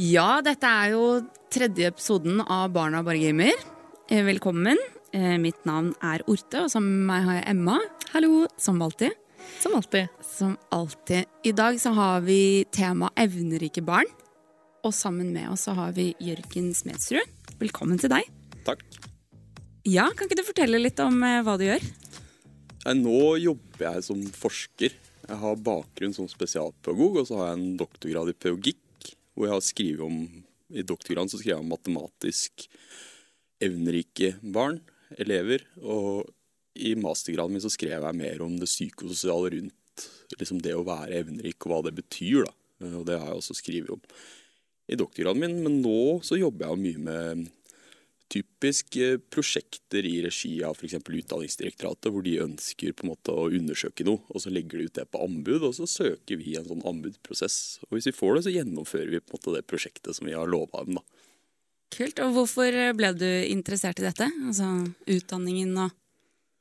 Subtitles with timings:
[0.00, 1.02] Ja, dette er jo
[1.54, 3.54] tredje episoden av Barna bare gamer.
[4.10, 4.78] Eh, Velkommen.
[5.14, 7.76] Eh, Mitt navn er Orte, og sammen med meg har jeg Emma.
[8.12, 8.46] Hallo.
[8.58, 9.14] Som alltid.
[9.60, 10.08] Som alltid.
[10.26, 11.26] Som alltid.
[11.46, 14.10] I dag så har vi tema evnerike barn.
[14.84, 17.30] Og sammen med oss så har vi Jørgen Smedsrud.
[17.62, 18.26] Velkommen til deg.
[18.66, 18.82] Takk.
[19.86, 21.86] Ja, Kan ikke du fortelle litt om eh, hva du gjør?
[22.98, 24.92] Nå jobber jeg som forsker.
[25.24, 28.82] Jeg har bakgrunn som spesialpedagog, og så har jeg en doktorgrad i pedagogikk,
[29.34, 30.20] hvor jeg har skrevet om
[30.74, 32.64] I doktorgraden så skrev jeg om matematisk
[33.62, 34.80] evnerike barn,
[35.20, 35.62] elever.
[35.82, 36.24] Og
[36.74, 40.06] i mastergraden min så skrev jeg mer om det psykososiale rundt
[40.40, 42.48] liksom det å være evnerik, og hva det betyr.
[42.48, 42.54] da.
[42.94, 44.02] Og det har jeg også skrevet om
[44.90, 47.44] i doktorgraden min, men nå så jobber jeg mye med
[48.32, 50.96] typisk eh, prosjekter i regi av f.eks.
[51.00, 55.00] Utdanningsdirektoratet, hvor de ønsker på en måte å undersøke noe, og så legger de ut
[55.00, 57.58] det på anbud, og så søker vi en sånn anbudsprosess.
[57.88, 60.36] Og hvis vi får det, så gjennomfører vi på en måte det prosjektet som vi
[60.36, 61.00] har lova dem.
[61.00, 61.04] da.
[61.94, 62.18] Kult.
[62.24, 64.26] Og hvorfor ble du interessert i dette?
[64.48, 64.70] Altså
[65.06, 65.94] utdanningen og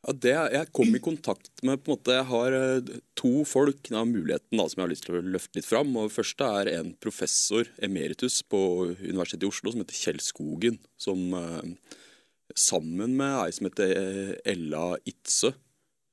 [0.04, 3.88] Ja, det, jeg kom i kontakt med på en måte, Jeg har eh, to folk
[3.96, 5.96] av muligheten da, som jeg har lyst til å løfte litt fram.
[5.96, 8.60] og første er en professor emeritus på
[9.00, 10.82] Universitetet i Oslo som heter Kjell Skogen.
[11.00, 11.96] Som eh,
[12.52, 15.54] sammen med ei som heter eh, Ella Itzøe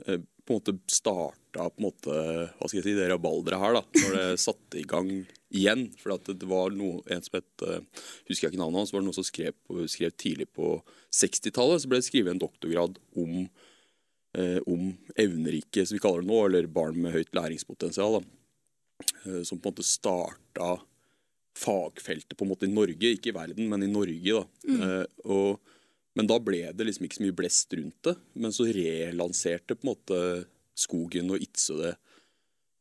[0.01, 2.15] på en måte starta på en måte,
[2.57, 5.11] hva skal jeg si, det rabalderet her, da, når det satte i gang
[5.51, 5.89] igjen.
[5.99, 7.67] For det var noe, en som het
[8.31, 9.59] husker jeg ikke navnet hans, var det noen som skrev,
[9.91, 10.79] skrev tidlig på
[11.11, 11.83] 60-tallet.
[11.83, 13.51] Så ble det skrevet en doktorgrad om
[14.67, 18.21] om evnerike, som vi kaller det nå, eller barn med høyt læringspotensial.
[18.21, 18.41] Da.
[19.25, 20.79] Eh, som på en måte starta
[21.59, 24.41] fagfeltet på en måte i Norge, ikke i verden, men i Norge.
[24.41, 24.77] da.
[24.77, 25.61] Eh, og,
[26.17, 28.17] men da ble det liksom ikke så mye blest rundt det.
[28.35, 30.23] Men så relanserte på en måte
[30.81, 31.91] Skogen og Itse det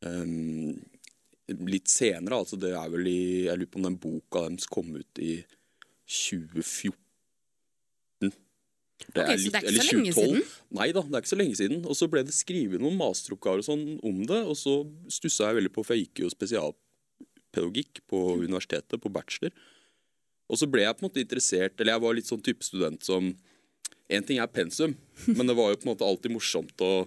[0.08, 0.78] um,
[1.68, 2.38] litt senere.
[2.38, 5.34] altså det er vel i, Jeg lurer på om den boka deres kom ut i
[6.08, 6.96] 2014.
[9.00, 10.46] Det Ok, så det er ikke så lenge siden?
[10.76, 11.82] Nei da, det er ikke så lenge siden.
[11.88, 14.76] Og så ble det skrevet noen masteroppgaver og sånn om det, og så
[15.12, 19.56] stussa jeg veldig på, for jeg gikk jo spesialpedagogikk på universitetet, på bachelor.
[20.50, 23.06] Og så ble jeg på en måte interessert, eller jeg var litt sånn type student
[23.06, 23.34] som
[24.10, 24.96] En ting er pensum,
[25.38, 27.06] men det var jo på en måte alltid morsomt å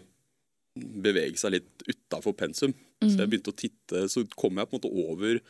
[0.79, 2.77] bevege seg litt utafor pensum.
[3.03, 5.41] Så jeg begynte å titte, så kom jeg på en måte over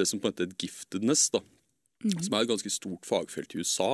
[0.00, 1.42] det som på en måte het giftedness, da.
[2.16, 3.90] Som er et ganske stort fagfelt i USA.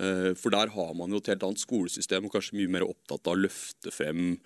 [0.00, 3.26] Eh, For der har man jo et helt annet skolesystem og kanskje mye mer opptatt
[3.26, 4.36] av å løfte frem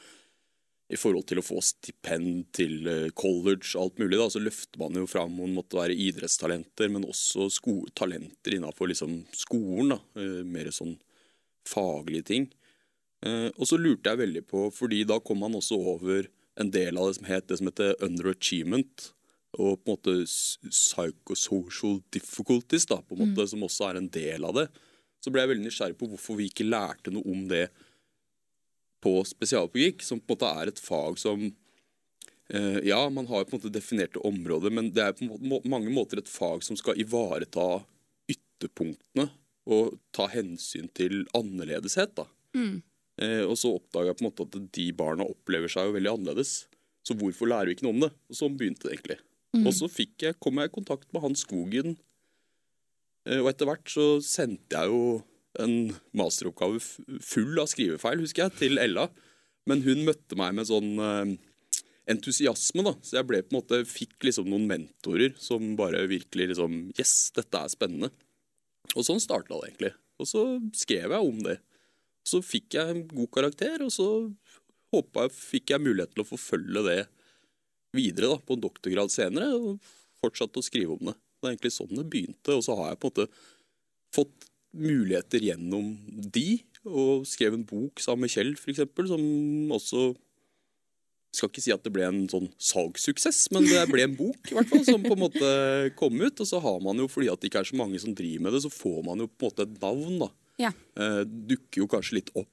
[0.86, 4.18] i forhold til å få stipend til eh, college og alt mulig.
[4.18, 7.48] da, Så løfter man jo fram om måtte være idrettstalenter, men også
[7.94, 9.96] talenter innenfor liksom skolen.
[9.96, 10.98] da, eh, Mer sånn
[11.66, 12.52] faglige ting.
[13.26, 16.28] Og så lurte jeg veldig på, fordi da kom man også over
[16.60, 19.10] en del av det som het det som heter underachievement.
[19.58, 20.14] Og på en måte
[20.70, 24.68] psychosocial difficulties, da, på en måte, som også er en del av det.
[25.26, 27.64] Så ble jeg veldig nysgjerrig på hvorfor vi ikke lærte noe om det
[29.02, 31.42] på spesialpedagogikk, som på en måte er et fag som
[32.54, 35.26] eh, Ja, man har på en måte definerte områder, men det er på
[35.66, 37.82] mange måter et fag som skal ivareta
[38.30, 39.28] ytterpunktene
[39.66, 42.14] og ta hensyn til annerledeshet.
[42.14, 42.28] da.
[43.18, 46.12] Eh, og så oppdaga jeg på en måte at de barna opplever seg jo veldig
[46.14, 46.54] annerledes.
[47.06, 48.12] Så hvorfor lærer vi ikke noe om det?
[48.30, 49.18] Og sånn begynte det egentlig.
[49.66, 51.94] Og så fikk jeg, kom jeg i kontakt med han Skogen,
[53.26, 55.18] og etter hvert så sendte jeg jo
[55.62, 55.76] en
[56.16, 56.80] masteroppgave
[57.24, 59.08] full av skrivefeil, husker jeg, til Ella.
[59.66, 61.32] Men hun møtte meg med sånn eh,
[62.12, 62.94] entusiasme, da.
[63.02, 67.32] Så jeg ble på en måte, fikk liksom noen mentorer som bare virkelig liksom Yes,
[67.36, 68.12] dette er spennende.
[68.94, 69.92] Og sånn starta det egentlig.
[70.22, 70.44] Og så
[70.76, 71.58] skrev jeg om det.
[72.26, 74.08] Så fikk jeg en god karakter, og så
[74.94, 77.00] håpa jeg fikk jeg mulighet til å forfølge det
[77.96, 81.16] videre da, på en doktorgrad senere, og fortsatte å skrive om det.
[81.46, 83.28] Det er egentlig sånn det begynte, og så har jeg på en måte
[84.16, 85.94] fått muligheter gjennom
[86.34, 89.22] de, og skrev en bok sammen med Kjell, eksempel, som
[89.74, 90.10] også
[91.36, 94.56] skal ikke si at det ble en sånn salgssuksess, men det ble en bok i
[94.56, 95.50] hvert fall, som på en måte
[95.98, 96.42] kom ut.
[96.42, 98.56] Og så har man jo, fordi at det ikke er så mange som driver med
[98.56, 100.18] det, så får man jo på en måte et navn.
[100.22, 100.30] da.
[100.62, 100.72] Ja.
[100.96, 102.52] Eh, dukker jo kanskje litt opp.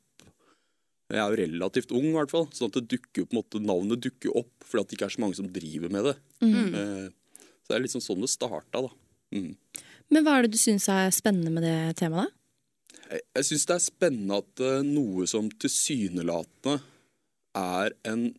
[1.14, 3.42] Jeg er jo relativt ung, i hvert fall, sånn at det dukker jo på en
[3.42, 6.14] måte, navnet dukker opp fordi at det ikke er så mange som driver med det.
[6.48, 7.08] Eh,
[7.64, 8.92] så det er liksom sånn det starta, da.
[9.34, 9.54] Mm.
[10.14, 12.30] Men hva er det du syns er spennende med det temaet?
[12.30, 12.40] da?
[13.14, 16.78] Jeg, jeg syns det er spennende at eh, noe som tilsynelatende
[17.58, 18.30] er en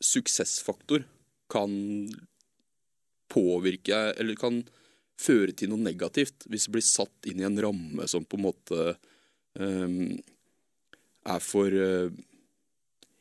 [0.00, 1.04] suksessfaktor,
[1.50, 1.72] kan
[3.30, 4.60] påvirke eller kan
[5.20, 8.44] føre til noe negativt hvis det blir satt inn i en ramme som på en
[8.44, 8.84] måte
[9.58, 10.14] um,
[11.26, 12.14] er for uh,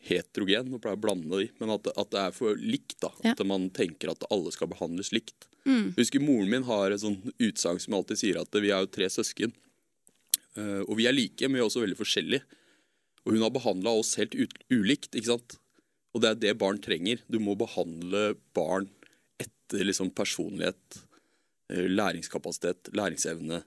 [0.10, 3.00] heterogen, nå pleier jeg å blande de, men at, at det er for likt.
[3.04, 3.34] da, Ja.
[3.34, 5.49] At man tenker at alle skal behandles likt.
[5.68, 5.94] Mm.
[5.98, 9.10] Husker Moren min har et sånn utsagn som alltid sier at vi er jo tre
[9.12, 9.54] søsken.
[10.58, 12.46] Eh, og vi er like, men vi er også veldig forskjellige.
[13.26, 14.36] Og hun har behandla oss helt
[14.72, 15.12] ulikt.
[15.14, 15.60] ikke sant?
[16.16, 17.22] Og det er det barn trenger.
[17.30, 18.90] Du må behandle barn
[19.40, 21.04] etter liksom personlighet,
[21.70, 23.64] eh, læringskapasitet, læringsevne,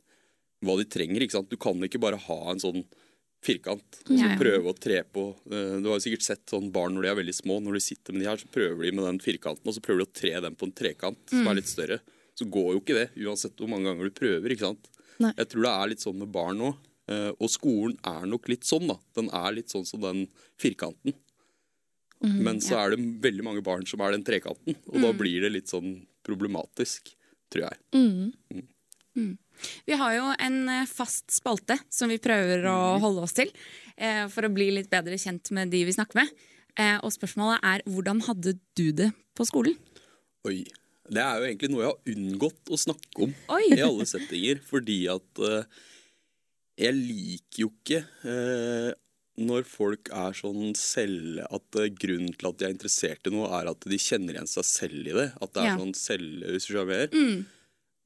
[0.62, 1.22] hva de trenger.
[1.22, 1.50] ikke sant?
[1.50, 2.84] Du kan ikke bare ha en sånn
[3.42, 4.38] firkant og så Ja, ja.
[4.38, 5.24] prøve å tre på.
[5.50, 7.60] Eh, Du har jo sikkert sett sånn barn når de er veldig små.
[7.62, 10.04] Når de sitter med de her, så prøver de med den firkanten, og så prøver
[10.04, 12.00] de å tre den på en trekant som er litt større.
[12.38, 14.50] Så går jo ikke det, uansett hvor mange ganger du prøver.
[14.54, 14.88] ikke sant?
[15.20, 15.32] Nei.
[15.36, 16.70] Jeg tror det er litt sånn med barn nå.
[17.08, 18.96] eh, Og skolen er nok litt sånn, da.
[19.14, 20.28] Den er litt sånn som den
[20.58, 21.12] firkanten.
[22.22, 25.50] Men så er det veldig mange barn som er den trekanten, og da blir det
[25.50, 27.10] litt sånn problematisk,
[27.50, 27.78] tror jeg.
[29.16, 29.36] Mm.
[29.88, 33.50] Vi har jo en eh, fast spalte som vi prøver å holde oss til
[33.96, 36.32] eh, for å bli litt bedre kjent med de vi snakker med.
[36.80, 39.76] Eh, og spørsmålet er hvordan hadde du det på skolen?
[40.48, 40.62] Oi.
[41.12, 43.64] Det er jo egentlig noe jeg har unngått å snakke om Oi!
[43.74, 45.80] i alle settinger, fordi at eh,
[46.86, 47.98] jeg liker jo ikke
[48.30, 48.92] eh,
[49.42, 53.50] når folk er sånn selv At eh, grunnen til at de er interessert i noe,
[53.58, 55.26] er at de kjenner igjen seg selv i det.
[55.42, 55.76] At det er Ja.
[55.82, 56.46] sånn selv...
[56.54, 57.12] Hvis du skjønner?
[57.12, 57.42] Mm.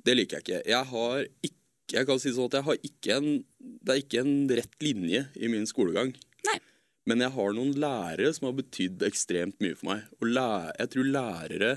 [0.06, 0.60] Det liker jeg ikke.
[0.70, 1.54] Jeg har ikke
[1.94, 5.20] jeg kan si sånn at jeg har ikke en, Det er ikke en rett linje
[5.38, 6.14] i min skolegang.
[6.48, 6.56] Nei.
[7.06, 10.08] Men jeg har noen lærere som har betydd ekstremt mye for meg.
[10.18, 10.48] Og læ
[10.80, 11.76] jeg tror lærere,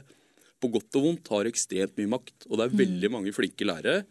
[0.59, 2.47] på godt og vondt, har ekstremt mye makt.
[2.49, 4.01] Og det er veldig mange flinke lærere.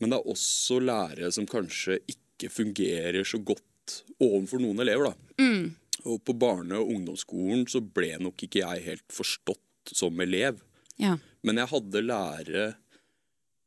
[0.00, 5.12] Men det er også lærere som kanskje ikke fungerer så godt overfor noen elever.
[5.12, 5.44] da.
[5.44, 5.76] Mm.
[6.04, 10.64] Og på barne- og ungdomsskolen så ble nok ikke jeg helt forstått som elev.
[10.96, 11.18] Ja.
[11.44, 12.66] Men jeg hadde lærere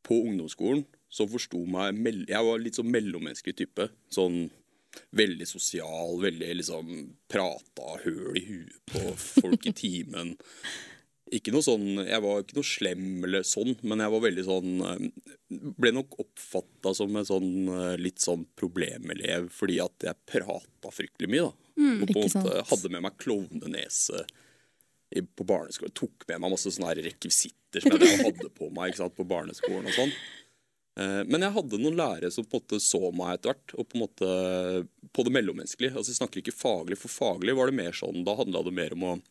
[0.07, 3.89] på ungdomsskolen som forsto meg Jeg var litt sånn mellommenneskelig type.
[4.11, 4.47] Sånn
[5.17, 6.91] veldig sosial, veldig liksom
[7.29, 10.35] Prata høl i huet på folk i timen.
[11.33, 14.73] Ikke noe sånn, Jeg var ikke noe slem eller sånn, men jeg var veldig sånn
[14.87, 15.07] eh,
[15.75, 21.31] Ble nok oppfatta som en sånn eh, litt sånn problemelev fordi at jeg prata fryktelig
[21.33, 21.49] mye.
[21.49, 21.73] da.
[22.01, 22.47] og på en sant.
[22.47, 24.23] måte hadde med meg klovnenese
[25.35, 25.93] på barneskolen.
[25.95, 29.87] Tok med meg masse sånne rekvisitter som jeg hadde på meg sant, på barneskolen.
[29.87, 30.11] og sånn.
[30.99, 33.87] Eh, Men jeg hadde noen lærere som på en måte så meg etter hvert, og
[33.87, 34.29] på en måte
[35.13, 35.95] på det mellommenneskelige.
[35.95, 38.93] Altså Jeg snakker ikke faglig, for faglig var det mer sånn, da handla det mer
[38.97, 39.21] om å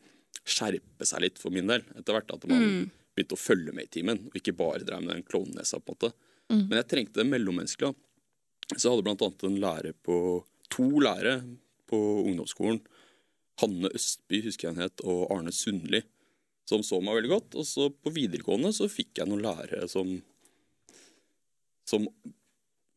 [0.47, 1.83] skjerpe seg litt for min del.
[1.99, 2.63] Etter hvert at man
[3.17, 5.81] begynte å følge med i timen, og ikke bare drev med den klovnenesa.
[5.81, 6.13] på en måte.
[6.69, 7.95] Men jeg trengte det mellommenneskelige.
[8.77, 11.41] Så jeg hadde annet en lærer på, to lærere
[11.87, 12.81] på ungdomsskolen.
[13.63, 16.03] Hanne Østby husker jeg han het, og Arne Sundli,
[16.69, 17.59] som så meg veldig godt.
[17.61, 20.17] Og så på videregående så fikk jeg noen lærere som
[21.87, 22.03] som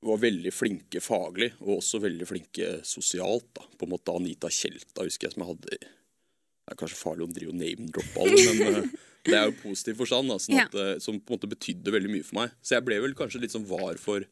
[0.02, 3.50] var veldig flinke faglig, og også veldig flinke sosialt.
[3.54, 3.66] da.
[3.78, 7.34] På en måte Anita Tjelta husker jeg som jeg hadde Det er kanskje farlig å
[7.34, 8.90] drive og name-droppe alle, men eh,
[9.26, 11.00] det er jo positiv forstand, da, sånn at, ja.
[11.04, 12.54] som på en måte betydde veldig mye for meg.
[12.62, 14.24] Så jeg ble vel kanskje litt sånn var for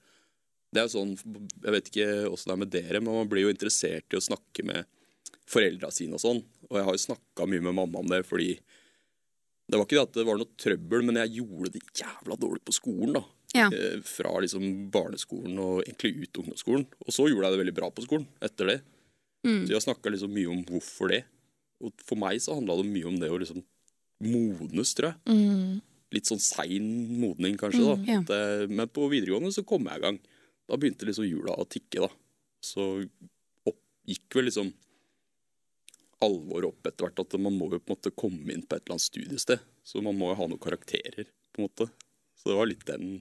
[0.71, 1.15] Det er jo sånn,
[1.63, 4.23] Jeg vet ikke åssen det er med dere, men man blir jo interessert i å
[4.23, 4.88] snakke med
[5.50, 6.41] foreldra sine og sånn.
[6.69, 8.53] Og jeg har jo snakka mye med mamma om det, fordi
[9.68, 12.63] det var ikke det at det var noe trøbbel, men jeg gjorde det jævla dårlig
[12.68, 13.24] på skolen, da.
[13.56, 13.69] Ja.
[13.71, 14.63] Eh, Fra liksom
[14.94, 16.85] barneskolen og egentlig ut ungdomsskolen.
[17.06, 18.77] Og så gjorde jeg det veldig bra på skolen etter det.
[19.47, 21.21] Så jeg snakka liksom mye om hvorfor det.
[21.83, 23.62] Og for meg så handla det mye om det å liksom
[24.27, 25.35] modnes, tror jeg.
[25.38, 25.77] Mm.
[26.15, 26.88] Litt sånn sein
[27.21, 27.83] modning, kanskje.
[27.85, 27.95] da.
[28.07, 28.19] ja.
[28.23, 30.19] At, eh, men på videregående så kom jeg i gang.
[30.68, 32.09] Da begynte liksom hjula å tikke, da.
[32.63, 32.87] Så
[33.68, 34.71] opp, gikk vel liksom
[36.24, 37.21] alvoret opp etter hvert.
[37.24, 39.64] At man må jo på en måte komme inn på et eller annet studiested.
[39.88, 41.90] Så man må jo ha noen karakterer, på en måte.
[42.38, 43.19] Så det var litt den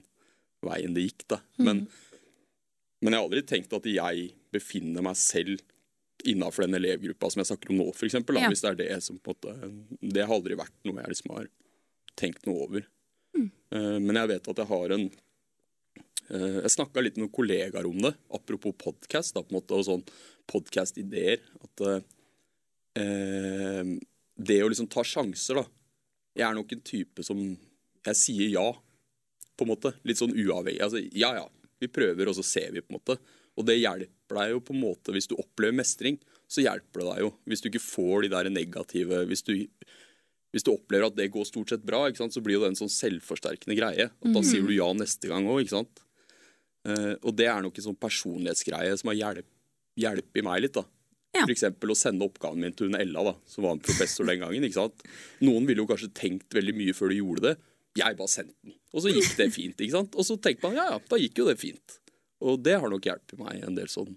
[0.65, 1.39] veien det gikk, da.
[1.61, 1.85] Men,
[3.01, 5.61] men jeg har aldri tenkt at jeg befinner meg selv
[6.27, 8.49] innafor den elevgruppa som jeg snakker om nå, for eksempel, Ja.
[8.49, 11.35] Hvis det er det som på en måte Det har aldri vært noe jeg liksom
[11.35, 11.49] har
[12.17, 12.87] tenkt noe over.
[13.37, 15.05] Eh, Men jeg vet at jeg har en
[16.31, 20.05] eh, Jeg snakka litt med noen kollegaer om det, apropos podkast, og sånn
[20.49, 21.43] podkast-ideer.
[21.63, 22.01] At eh,
[22.97, 23.93] eh,
[24.37, 25.65] det å liksom ta sjanser, da
[26.37, 28.67] Jeg er nok en type som Jeg sier ja,
[29.57, 29.93] på en måte.
[30.05, 30.81] Litt sånn uavhengig.
[30.85, 31.45] Altså, ja ja,
[31.81, 33.17] vi prøver, og så ser vi, på en måte.
[33.57, 36.19] Og det hjelper deg jo på en måte hvis du opplever mestring.
[36.47, 37.31] Så hjelper det deg jo.
[37.49, 39.53] Hvis du ikke får de der negative Hvis du,
[40.55, 42.93] hvis du opplever at det går stort sett bra, så blir jo det en sånn
[42.93, 44.09] selvforsterkende greie.
[44.13, 46.03] At da sier du ja neste gang òg, ikke sant.
[46.87, 49.41] Uh, og det er nok en sånn personlighetsgreie som har
[49.97, 50.77] hjulpet meg litt.
[50.77, 50.85] da.
[51.35, 51.43] Ja.
[51.51, 54.63] Eksempel å sende oppgaven min til hun Ella, da, som var en professor den gangen.
[54.63, 55.03] ikke sant?
[55.43, 57.55] Noen ville jo kanskje tenkt veldig mye før de gjorde det.
[57.97, 59.77] Jeg bare sendte den, og så gikk det fint.
[59.81, 60.15] ikke sant?
[60.15, 61.99] Og så tenkte man ja, ja, da gikk jo det fint.
[62.41, 64.15] Og det har nok hjulpet meg i en del sånn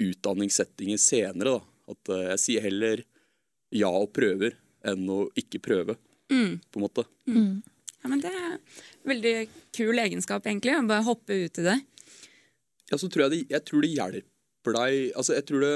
[0.00, 1.58] utdanningssettinger senere.
[1.58, 1.60] da.
[1.92, 3.02] At eh, jeg sier heller
[3.74, 4.56] ja og prøver
[4.86, 5.96] enn å ikke prøve,
[6.30, 6.60] Mm.
[6.70, 7.02] på en måte.
[7.26, 8.58] Ja, men Det er
[9.04, 10.76] veldig kul egenskap, egentlig.
[10.78, 11.74] Å bare hoppe ut i det.
[12.88, 14.22] Ja, så tror jeg, det, jeg tror det hjelper
[14.66, 15.74] deg altså jeg, tror det,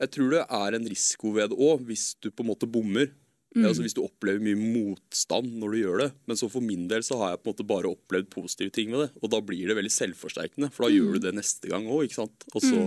[0.00, 3.12] jeg tror det er en risiko ved det òg, hvis du på en måte bommer.
[3.54, 3.68] Mm.
[3.68, 6.08] Altså Hvis du opplever mye motstand når du gjør det.
[6.26, 8.90] Men så for min del så har jeg på en måte bare opplevd positive ting
[8.90, 9.10] med det.
[9.22, 12.10] Og da blir det veldig selvforsterkende, for da gjør du det neste gang òg.
[12.18, 12.80] Og så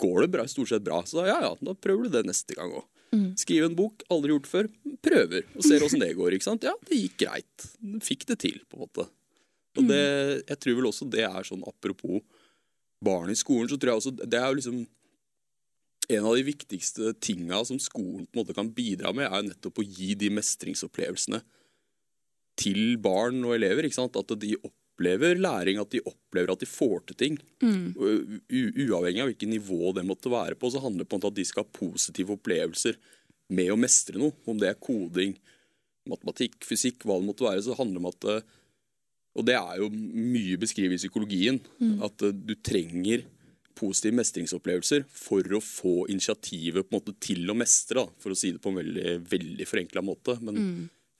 [0.00, 1.02] går det bra, stort sett bra.
[1.04, 2.88] Så da, ja ja, da prøver du det neste gang òg.
[3.36, 4.68] Skrive en bok, aldri gjort før.
[5.04, 6.32] Prøver og ser åssen det går.
[6.32, 6.64] ikke sant?
[6.64, 7.66] Ja, det gikk greit.
[8.00, 9.04] Fikk det til, på en måte.
[9.76, 10.04] Og det,
[10.48, 12.24] jeg tror vel også det er sånn apropos
[13.04, 14.82] barn i skolen, så tror jeg også det er jo liksom
[16.12, 19.80] en av de viktigste tinga som skolen på en måte kan bidra med, er nettopp
[19.80, 21.40] å gi de mestringsopplevelsene
[22.58, 23.86] til barn og elever.
[23.86, 24.18] ikke sant?
[24.18, 27.38] At de opplever læring, at de opplever at de får til ting.
[27.62, 27.94] Mm.
[28.88, 31.64] uavhengig av hvilket nivå det måtte være på, så handler det på at de skal
[31.64, 32.98] ha positive opplevelser
[33.52, 34.34] med å mestre noe.
[34.48, 35.36] Om det er koding,
[36.08, 38.58] matematikk, fysikk, hva det måtte være, så handler det om at eh,
[39.38, 41.60] Og det er jo mye beskrevet i psykologien,
[42.04, 43.24] at eh, du trenger
[43.78, 48.36] positive mestringsopplevelser for å få initiativet på en måte til å mestre, da, for å
[48.38, 50.36] si det på en veldig, veldig forenkla måte.
[50.44, 50.58] Men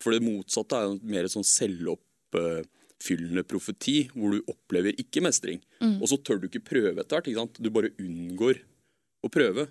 [0.02, 5.62] for det motsatte er jo mer sånn selvoppfyllende profeti, hvor du opplever ikke mestring.
[6.02, 7.30] Og så tør du ikke prøve etter hvert.
[7.32, 7.58] ikke sant?
[7.58, 8.60] Du bare unngår
[9.24, 9.66] å prøve.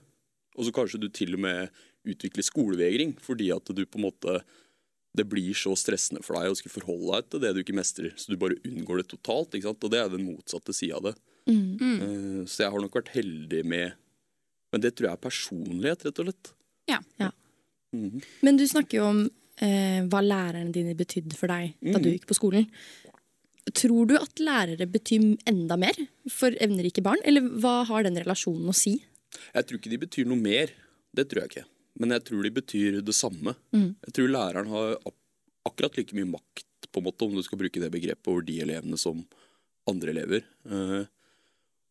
[0.58, 1.70] Og så kanskje du til og med
[2.02, 4.40] utvikler skolevegring fordi at du på en måte
[5.18, 8.14] det blir så stressende for deg å skulle forholde deg til det du ikke mestrer.
[8.16, 9.52] Så du bare unngår det totalt.
[9.58, 9.84] ikke sant?
[9.84, 11.16] Og det er den motsatte sida av det.
[11.52, 13.94] Eh, Så jeg har nok vært heldig med
[14.72, 16.52] Men det tror jeg er personlighet, rett og slett.
[16.88, 17.00] Ja.
[17.20, 17.32] Ja.
[17.94, 18.22] Mhm.
[18.42, 22.14] Men du snakker jo om uh, hva lærerne dine betydde for deg da du Mm.
[22.16, 22.70] gikk på skolen.
[23.74, 25.94] Tror du at lærere betyr enda mer
[26.30, 28.96] for evnerike barn, eller hva har den relasjonen å si?
[29.54, 30.72] Jeg tror ikke de betyr noe mer.
[31.14, 31.66] Det tror jeg ikke.
[32.00, 33.56] Men jeg tror de betyr det samme.
[33.76, 33.96] Mm.
[34.08, 35.00] Jeg tror læreren har
[35.68, 38.58] akkurat like mye makt, på en måte, om du skal bruke det begrepet, over de
[38.64, 39.22] elevene som
[39.90, 40.46] andre elever.
[40.66, 41.04] Eh,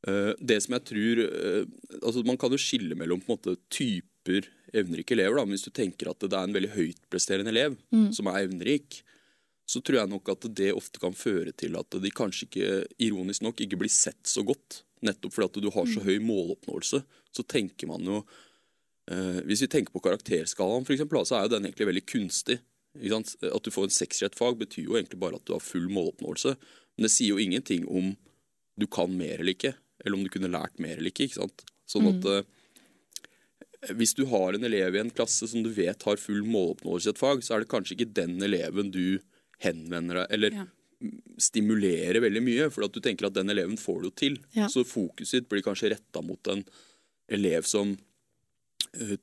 [0.08, 1.62] eh, det som jeg tror eh,
[2.00, 5.38] altså Man kan jo skille mellom på en måte typer evnerike elever.
[5.38, 5.46] Da.
[5.46, 7.78] Men hvis du tenker at det er en veldig høytpresterende elev
[8.14, 9.00] som er evnerik,
[9.70, 12.70] så tror jeg nok at det ofte kan føre til at de kanskje ikke,
[13.06, 14.82] ironisk nok, ikke blir sett så godt.
[15.06, 17.02] Nettopp fordi at du har så høy måloppnåelse.
[17.30, 18.20] Så tenker man jo
[19.46, 22.60] Hvis vi tenker på karakterskalaen, for eksempel, så er jo den egentlig veldig kunstig.
[22.98, 23.32] Ikke sant?
[23.42, 25.62] At du får en sekser i et fag, betyr jo egentlig bare at du har
[25.64, 26.52] full måloppnåelse.
[26.96, 28.12] Men det sier jo ingenting om
[28.78, 29.74] du kan mer eller ikke,
[30.04, 31.26] eller om du kunne lært mer eller ikke.
[31.26, 31.64] ikke sant?
[31.90, 36.20] Sånn at eh, hvis du har en elev i en klasse som du vet har
[36.20, 39.18] full måloppnåelse i et fag, så er det kanskje ikke den eleven du
[39.64, 40.66] henvender deg eller Ja.
[41.40, 44.38] stimulerer veldig mye, for at du tenker at den eleven får det jo til.
[44.52, 44.66] Ja.
[44.68, 46.60] Så fokuset blir kanskje retta mot en
[47.32, 47.98] elev som eh,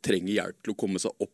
[0.03, 1.33] trenger hjelp til å komme seg opp,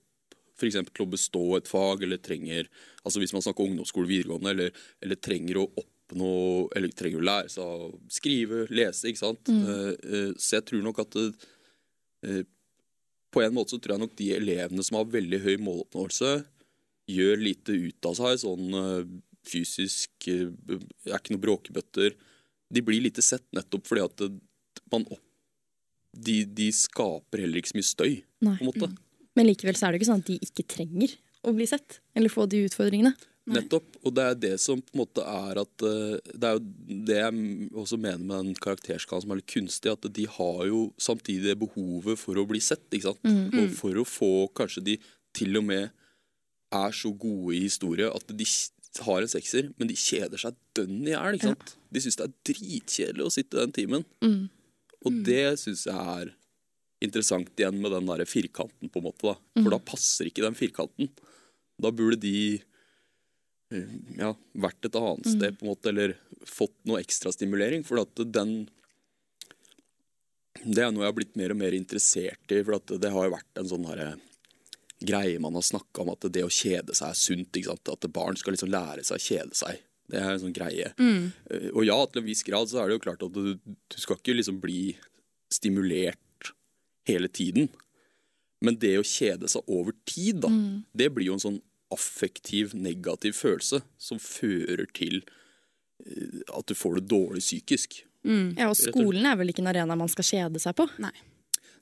[0.58, 0.78] f.eks.
[0.90, 2.70] til å bestå et fag, eller trenger
[3.04, 6.34] altså hvis man snakker ungdomsskole, videregående, eller, eller trenger å oppnå
[6.76, 9.52] eller trenger å lære seg å skrive, lese, ikke sant.
[9.52, 12.44] Eh, eh, så jeg tror nok at eh,
[13.34, 16.34] på en måte så tror jeg nok de elevene som har veldig høy måloppnåelse,
[17.12, 19.14] gjør lite ut av seg sånn eh,
[19.44, 20.48] fysisk eh,
[21.10, 22.16] Er ikke noen bråkebøtter.
[22.74, 24.26] De blir lite sett nettopp fordi at
[24.94, 25.26] man opp,
[26.14, 28.16] de, de skaper heller ikke så mye støy,
[28.46, 28.56] Nei.
[28.60, 28.90] på en måte.
[29.34, 32.32] Men likevel så er det ikke sånn at de ikke trenger å bli sett, eller
[32.32, 33.14] få de utfordringene.
[33.44, 33.58] Nei.
[33.58, 33.98] Nettopp.
[34.08, 36.62] Og det er det som på en måte er at eh, Det er jo
[37.10, 40.86] det jeg også mener med den karakterskalaen som er litt kunstig, at de har jo
[41.02, 43.28] samtidig det behovet for å bli sett, ikke sant.
[43.28, 44.96] Og for å få kanskje de
[45.36, 45.92] til og med
[46.74, 48.48] er så gode i historie at de
[49.04, 51.40] har en sekser, men de kjeder seg dønn i hjel.
[51.42, 51.76] sant?
[51.94, 54.06] De syns det er dritkjedelig å sitte den timen.
[54.24, 54.48] Mm.
[55.04, 56.34] Og det syns jeg er
[57.04, 59.34] interessant igjen med den der firkanten, på en måte.
[59.34, 59.36] da.
[59.60, 61.10] For da passer ikke den firkanten.
[61.82, 62.62] Da burde de
[63.74, 66.16] eh, ja, vært et annet sted, på en måte, eller
[66.48, 67.84] fått noe ekstra stimulering.
[67.88, 68.70] For at den
[70.64, 72.62] Det er noe jeg har blitt mer og mer interessert i.
[72.64, 74.14] For at det har jo vært en sånn herre
[75.04, 77.60] greie man har snakka om, at det å kjede seg er sunt.
[77.92, 79.82] At barn skal liksom lære seg å kjede seg.
[80.12, 80.92] Det er en sånn greie.
[81.00, 81.32] Mm.
[81.74, 84.20] Og ja, til en viss grad så er det jo klart at du, du skal
[84.20, 84.96] ikke liksom bli
[85.54, 86.52] stimulert
[87.08, 87.70] hele tiden.
[88.64, 90.52] Men det å kjede seg over tid, da,
[90.96, 91.62] det blir jo en sånn
[91.94, 98.02] affektiv, negativ følelse som fører til eh, at du får det dårlig psykisk.
[98.24, 100.88] Ja, og skolen er vel ikke en arena man skal kjede seg på?
[101.04, 101.12] Nei.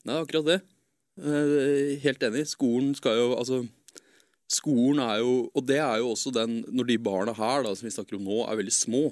[0.09, 0.59] Nei, akkurat det.
[1.21, 2.47] Eh, Helt enig.
[2.49, 3.61] Skolen skal jo Altså,
[4.51, 7.87] skolen er jo Og det er jo også den Når de barna her da, som
[7.87, 9.03] vi snakker om nå, er veldig små,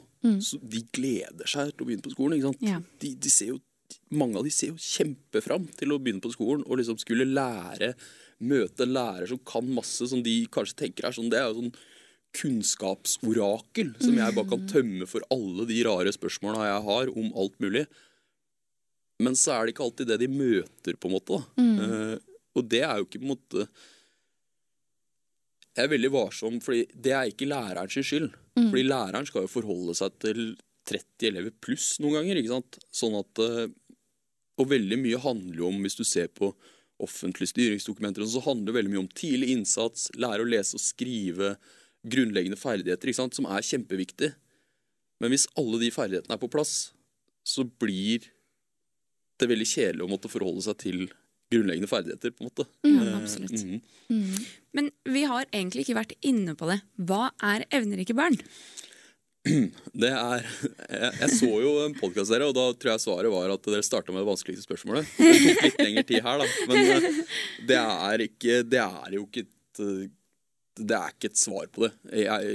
[0.43, 2.38] så de gleder seg til å begynne på skolen.
[2.38, 2.65] ikke sant?
[2.65, 2.79] Ja.
[3.00, 3.60] De, de ser jo
[4.13, 7.93] mange av de ser jo kjempefram til å begynne på skolen og liksom skulle lære,
[8.39, 11.62] møte en lærer som kan masse, som de kanskje tenker er sånn Det er jo
[11.62, 11.74] sånn
[12.38, 17.55] kunnskapsorakel som jeg bare kan tømme for alle de rare spørsmåla jeg har om alt
[17.63, 17.88] mulig.
[19.24, 21.39] Men så er det ikke alltid det de møter, på en måte.
[21.39, 21.63] Da.
[21.81, 23.65] Uh, og det er jo ikke på en måte
[25.79, 28.33] Jeg er veldig varsom, fordi det er ikke lærerens skyld.
[28.57, 30.41] Fordi læreren skal jo forholde seg til
[30.89, 32.39] 30 elever pluss noen ganger.
[32.41, 32.79] ikke sant?
[32.91, 33.69] Sånn at eh,
[34.59, 36.51] Og veldig mye handler jo om, hvis du ser på
[37.00, 41.53] offentlige styringsdokumenter, så handler det veldig mye om tidlig innsats, lære å lese og skrive,
[42.03, 43.38] grunnleggende ferdigheter, ikke sant?
[43.39, 44.33] som er kjempeviktig.
[45.24, 46.91] Men hvis alle de ferdighetene er på plass,
[47.48, 48.27] så blir
[49.39, 51.07] det veldig kjedelig å måtte forholde seg til
[51.50, 52.68] grunnleggende ferdigheter, på en måte.
[52.88, 53.63] Ja, absolutt.
[54.10, 54.36] Mhm.
[54.77, 56.82] Men vi har egentlig ikke vært inne på det.
[57.10, 58.38] Hva er evnerike barn?
[60.03, 63.53] Det er Jeg, jeg så jo en podkast dere, og da tror jeg svaret var
[63.53, 65.10] at dere starta med det vanskeligste spørsmålet.
[65.18, 66.48] Det tok litt lengre tid her, da.
[66.70, 67.20] Men eh,
[67.70, 70.08] det er ikke Det er jo ikke et eh,
[70.79, 71.89] det er ikke et svar på det.
[72.22, 72.51] Jeg,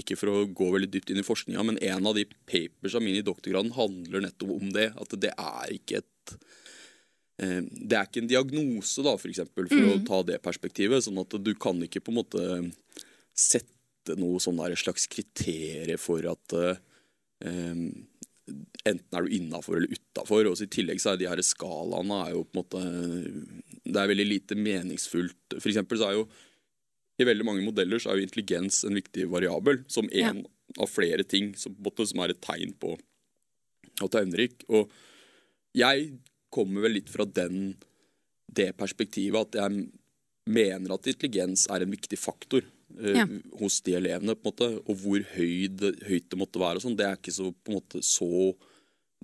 [0.00, 3.20] ikke for å gå veldig dypt inn i forskninga, men en av de papersa mine
[3.20, 4.86] i doktorgraden handler nettopp om det.
[4.96, 6.54] At det er ikke et eh,
[7.36, 11.04] Det er ikke en diagnose, da, for eksempel, for å ta det perspektivet.
[11.04, 12.44] Sånn at du kan ikke på en måte
[13.36, 16.78] sette noe sånn der slags kriterier for at eh,
[18.86, 20.48] enten er du innafor eller utafor.
[20.48, 22.82] I tillegg så er de her skalaene er jo på en måte
[23.86, 25.58] Det er veldig lite meningsfullt.
[25.58, 26.28] For eksempel så er jo
[27.16, 30.42] i veldig mange modeller så er jo intelligens en viktig variabel, som en
[30.76, 32.92] av flere ting som, som er et tegn på
[34.02, 34.64] at du er evnerik.
[34.68, 34.92] Og
[35.76, 36.10] jeg
[36.52, 37.74] kommer vel litt fra den,
[38.46, 39.86] det perspektivet at jeg
[40.46, 43.26] mener at intelligens er en viktig faktor uh, Ja.
[43.60, 44.36] hos de elevene.
[44.38, 46.76] på en måte, Og hvor høy det, høyt det måtte være.
[46.76, 48.56] og sånn, Det er ikke så, på en måte, så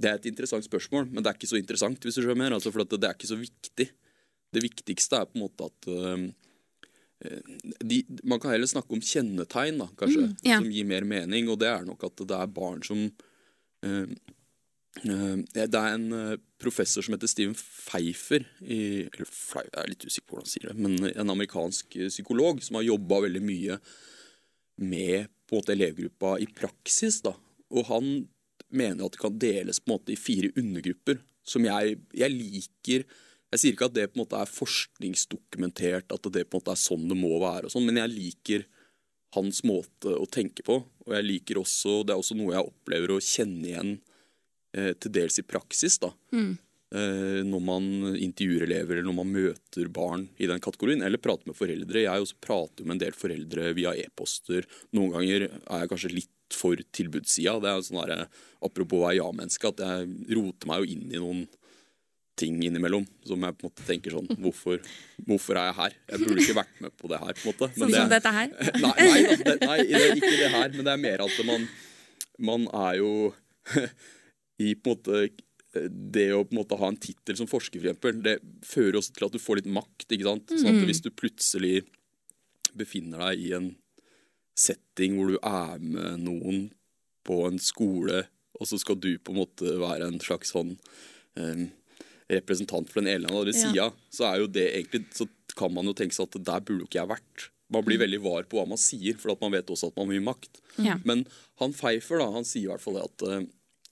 [0.01, 2.51] Det er et interessant spørsmål, men det er ikke så interessant, hvis du skjønner.
[2.51, 3.91] Altså, for det er ikke så viktig.
[4.53, 6.33] Det viktigste er på en måte at uh,
[7.85, 10.59] de, man kan heller snakke om kjennetegn, da, kanskje, ja.
[10.59, 11.49] som gir mer mening.
[11.53, 13.05] Og det er nok at det er barn som
[13.85, 14.09] eh,
[15.01, 20.05] Det er en eh, professor som heter Steven Pfeiffer i, eller Pfeiffer, Jeg er litt
[20.05, 23.43] usikker på hvordan han sier det, men en amerikansk eh, psykolog som har jobba veldig
[23.47, 23.79] mye
[24.83, 27.23] med på en måte elevgruppa i praksis.
[27.25, 27.33] da,
[27.73, 28.13] Og han
[28.69, 33.09] mener at det kan deles på en måte i fire undergrupper, som jeg, jeg liker
[33.53, 36.73] jeg sier ikke at det på en måte er forskningsdokumentert, at det på en måte
[36.73, 38.65] er sånn det må være, og sånn, men jeg liker
[39.37, 40.79] hans måte å tenke på.
[41.05, 44.12] Og jeg liker også, det er også noe jeg opplever å kjenne igjen eh,
[44.73, 45.99] til dels i praksis.
[46.03, 46.13] da.
[46.33, 46.53] Mm.
[47.49, 47.85] når man
[48.21, 52.03] intervjuer elever eller når man møter barn i den kategorien, eller prater med foreldre.
[52.05, 54.67] Jeg også prater med en del foreldre via e-poster.
[54.93, 57.55] Noen ganger er jeg kanskje litt for tilbudssida.
[57.65, 58.27] Det er sånn der,
[58.61, 61.43] apropos å være ja-menneske, at jeg roter meg jo inn i noen
[62.37, 64.79] ting innimellom som jeg på en måte tenker sånn Hvorfor,
[65.25, 65.97] hvorfor er jeg her?
[66.13, 67.33] Jeg burde ikke vært med på det her.
[67.41, 67.69] på en måte.
[67.73, 68.49] Men Sånn det- som dette her.
[68.85, 71.69] Nei, nei, nei, det, nei er ikke det her, men det er mer at man,
[72.53, 73.13] man er jo
[74.61, 75.23] i på en måte
[75.73, 78.35] det å på en måte ha en tittel som forsker, for eksempel, det
[78.69, 80.05] fører også til at du får litt makt.
[80.11, 80.53] ikke sant?
[80.53, 81.87] Sånn at Hvis du plutselig
[82.77, 83.71] befinner deg i en
[84.59, 86.67] setting hvor du er med noen
[87.25, 88.27] på en skole,
[88.61, 90.75] og så skal du på en måte være en slags sånn
[91.41, 91.65] um,
[92.33, 93.89] representant for den ene eller andre Ja.
[94.13, 96.89] så er jo det egentlig Så kan man jo tenke seg at der burde jo
[96.89, 97.49] ikke jeg vært.
[97.73, 100.07] Man blir veldig var på hva man sier, for at man vet også at man
[100.09, 100.61] har mye makt.
[100.81, 100.99] Ja.
[101.05, 101.27] Men
[101.61, 103.45] han Pfeiffer da, han sier i hvert fall det at eh,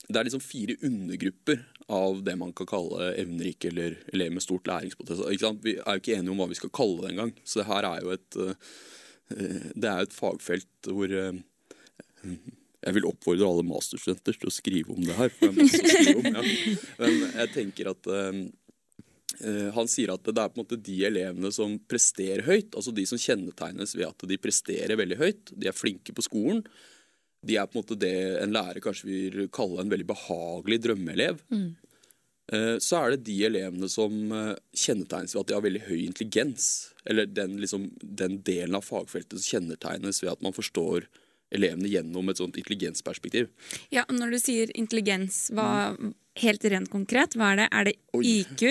[0.08, 4.68] det er liksom fire undergrupper av det man kan kalle evnerike eller elever med stort
[4.70, 5.58] læringspotensial.
[5.62, 7.34] Vi er jo ikke enige om hva vi skal kalle det engang.
[7.44, 8.70] Så det her er jo et eh,
[9.36, 11.42] eh, Det er et fagfelt hvor eh,
[12.80, 15.34] jeg vil oppfordre alle masterstudenter til å skrive om det her.
[15.36, 16.44] For det er om, ja.
[17.02, 18.08] Men jeg tenker at
[19.76, 23.04] Han sier at det er på en måte de elevene som presterer høyt, altså de
[23.08, 26.64] som kjennetegnes ved at de presterer veldig høyt, de er flinke på skolen.
[27.46, 31.40] De er på en måte det en lærer kanskje vil kalle en veldig behagelig drømmeelev.
[31.52, 31.70] Mm.
[32.82, 36.64] Så er det de elevene som eh, kjennetegnes ved at de har veldig høy intelligens.
[37.06, 41.06] Eller den, liksom, den delen av fagfeltet som kjennetegnes ved at man forstår
[41.54, 43.50] elevene gjennom et sånt intelligensperspektiv.
[43.94, 45.94] Ja, Når du sier intelligens, hva,
[46.42, 47.66] helt rent konkret, hva er det?
[47.72, 48.62] Er det IQ?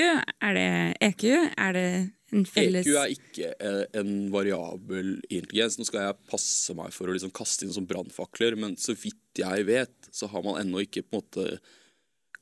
[0.42, 0.70] Er det
[1.10, 1.26] EQ?
[1.58, 1.90] Er det
[2.36, 5.80] en felles EQ er ikke eh, en variabel intelligens.
[5.80, 9.42] Nå skal jeg passe meg for å liksom kaste inn som brannfakler, men så vidt
[9.42, 11.48] jeg vet, så har man ennå ikke på en måte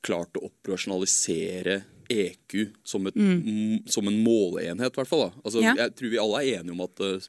[0.06, 3.88] klart å operasjonalisere EQ som, et, mm.
[3.92, 5.30] som en måleenhet, i hvert fall.
[5.44, 5.76] Altså, Ja.
[5.76, 7.28] Jeg tror vi alle er enige om at uh,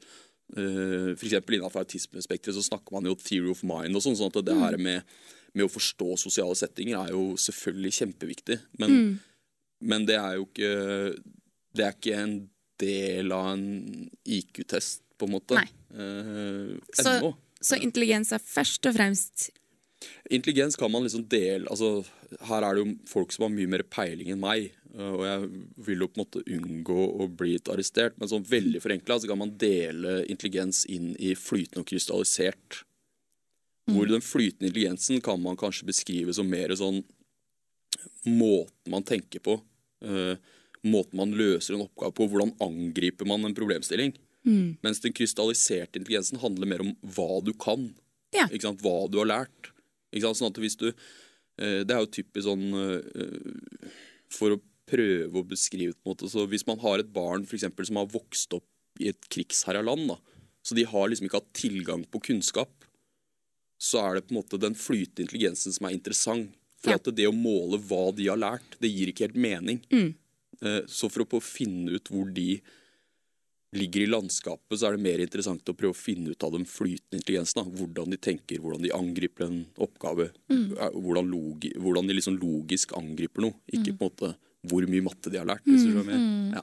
[0.48, 3.96] for eksempel Innenfor autismespekteret så snakker man jo theory of mind.
[3.96, 5.18] og sånn, sånn at det her med,
[5.54, 8.58] med å forstå sosiale settinger er jo selvfølgelig kjempeviktig.
[8.78, 8.94] Men,
[9.80, 10.72] men det er jo ikke
[11.78, 12.36] Det er ikke en
[12.80, 15.58] del av en IQ-test, på en måte.
[15.92, 19.48] Eh, Så, så intelligens er først og fremst
[20.30, 22.04] Intelligens kan man liksom dele altså,
[22.46, 24.68] Her er det jo folk som har mye mer peiling enn meg.
[24.94, 25.48] eh, Og jeg
[25.88, 28.14] vil jo på en måte unngå å bli arrestert.
[28.18, 32.84] Men sånn veldig forenkla så kan man dele intelligens inn i flytende og krystallisert.
[33.88, 37.02] Hvor den flytende intelligensen kan man kanskje beskrive som mer sånn
[38.28, 39.58] måten man tenker på.
[40.04, 40.36] Uh,
[40.86, 42.28] måten man løser en oppgave på.
[42.30, 44.14] Hvordan angriper man en problemstilling.
[44.84, 47.90] Mens den krystalliserte intelligensen handler mer om hva du kan.
[48.36, 48.46] Ja.
[48.48, 49.72] Hva du har lært.
[50.12, 53.90] Sånn at hvis du uh, Det er jo typisk sånn uh,
[54.32, 57.58] For å prøve å beskrive på en måte Så Hvis man har et barn for
[57.58, 58.64] eksempel, som har vokst opp
[59.04, 60.16] i et krigsherja land, da,
[60.64, 62.87] så de har liksom ikke hatt tilgang på kunnskap,
[63.78, 66.50] så er det på en måte den flytende intelligensen som er interessant.
[66.78, 66.96] For Ja.
[66.96, 69.80] at det å måle hva de har lært, det gir ikke helt mening.
[69.90, 70.14] Mm.
[70.62, 72.60] Eh, Så for å på finne ut hvor de
[73.74, 76.64] ligger i landskapet, så er det mer interessant å prøve å finne ut av den
[76.64, 77.64] flytende intelligensen.
[77.64, 77.70] Da.
[77.70, 80.30] Hvordan de tenker, hvordan de angriper en oppgave.
[80.48, 80.70] Mm.
[80.94, 83.54] Hvordan, logi, hvordan de liksom logisk angriper noe.
[83.72, 84.36] Ikke på en måte
[84.66, 85.64] hvor mye matte de har lært.
[85.66, 86.54] Hvis du skjønner mener.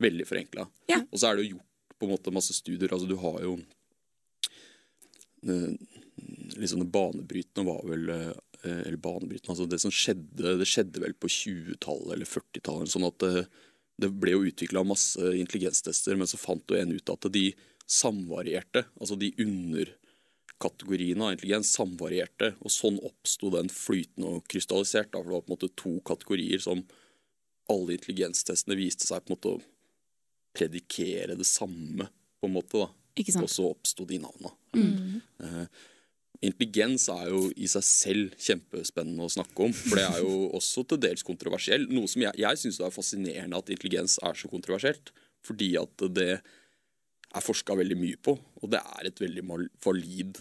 [0.00, 0.68] Veldig forenkla.
[0.88, 1.00] Ja.
[1.12, 2.88] Og så er det jo gjort på en måte masse studier.
[2.92, 3.58] Altså du har jo
[5.46, 5.74] eh,
[6.56, 8.32] liksom det banebrytende var vel eh,
[8.64, 12.92] Eller banebrytende, altså det som skjedde Det skjedde vel på 20-tallet eller 40-tallet.
[12.92, 13.44] Sånn at det,
[14.00, 17.50] det ble jo utvikla masse intelligenstester, men så fant jo en ut at de
[17.86, 18.86] samvarierte.
[19.00, 22.54] Altså de underkategoriene av intelligens samvarierte.
[22.64, 25.12] Og sånn oppsto den flytende og krystallisert.
[25.12, 26.82] Da, for det var på en måte to kategorier som
[27.72, 29.62] alle intelligenstestene viste seg på en måte å
[30.54, 32.08] predikere det samme,
[32.40, 32.84] på en måte.
[32.84, 32.90] da.
[33.40, 34.50] Og så oppsto de navna.
[34.74, 35.66] Eh,
[36.42, 39.74] intelligens er jo i seg selv kjempespennende å snakke om.
[39.76, 41.86] For det er jo også til dels kontroversiell.
[41.92, 45.12] Noe som jeg, jeg syns er fascinerende at intelligens er så kontroversielt.
[45.44, 46.30] Fordi at det
[47.34, 49.42] er forska veldig mye på, og det er et veldig
[49.84, 50.38] valid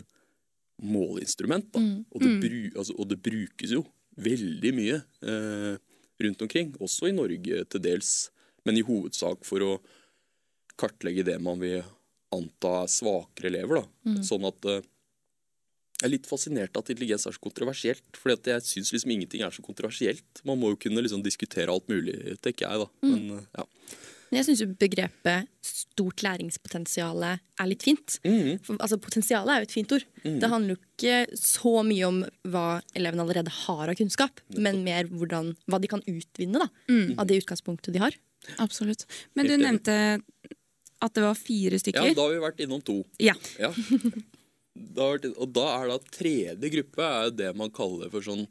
[0.84, 1.72] måleinstrument.
[1.74, 1.82] Da.
[2.14, 3.82] Og, det bru, altså, og det brukes jo
[4.24, 5.74] veldig mye eh,
[6.24, 8.14] rundt omkring, også i Norge til dels,
[8.64, 9.74] men i hovedsak for å
[10.80, 11.82] kartlegge det man vil
[12.34, 13.82] anta er svakere elever.
[13.82, 14.16] Da.
[14.26, 14.86] Sånn at eh,
[16.04, 18.04] jeg er litt fascinert at intelligens er så kontroversielt.
[18.20, 20.42] For jeg syns liksom ingenting er så kontroversielt.
[20.44, 22.82] Man må jo kunne liksom diskutere alt mulig, tenker jeg.
[22.84, 22.90] da.
[23.08, 23.64] Men, eh, ja.
[24.28, 28.18] Men jeg syns begrepet stort læringspotensial er litt fint.
[28.26, 28.60] Mm.
[28.66, 30.06] For, altså, Potensialet er jo et fint ord.
[30.26, 32.20] Det handler jo ikke så mye om
[32.52, 36.68] hva elevene allerede har av kunnskap, men mer hvordan, hva de kan utvinne da,
[37.16, 38.18] av det utgangspunktet de har.
[38.60, 39.06] Absolutt.
[39.38, 39.96] Men du nevnte
[41.04, 42.12] at det var fire stykker.
[42.12, 43.04] ja, da har vi vært innom to.
[43.24, 43.38] Ja.
[43.62, 43.72] Ja.
[44.74, 48.48] Da og da er da tredje gruppe er det man kaller for sånn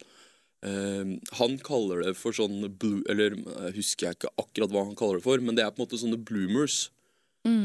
[0.62, 4.94] Uh, Han kaller det for sånn blue, Eller jeg husker jeg ikke akkurat hva han
[4.94, 6.84] kaller det for, men det er på en måte sånne bloomers.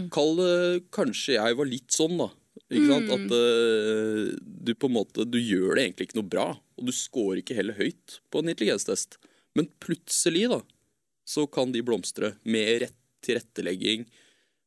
[0.09, 2.31] Kall det kanskje jeg var litt sånn, da.
[2.73, 3.11] Ikke sant?
[3.13, 6.93] At uh, du på en måte Du gjør det egentlig ikke noe bra, og du
[6.95, 9.19] scorer ikke heller høyt på en intelligenstest.
[9.53, 10.63] Men plutselig, da,
[11.29, 14.05] så kan de blomstre med rett tilrettelegging.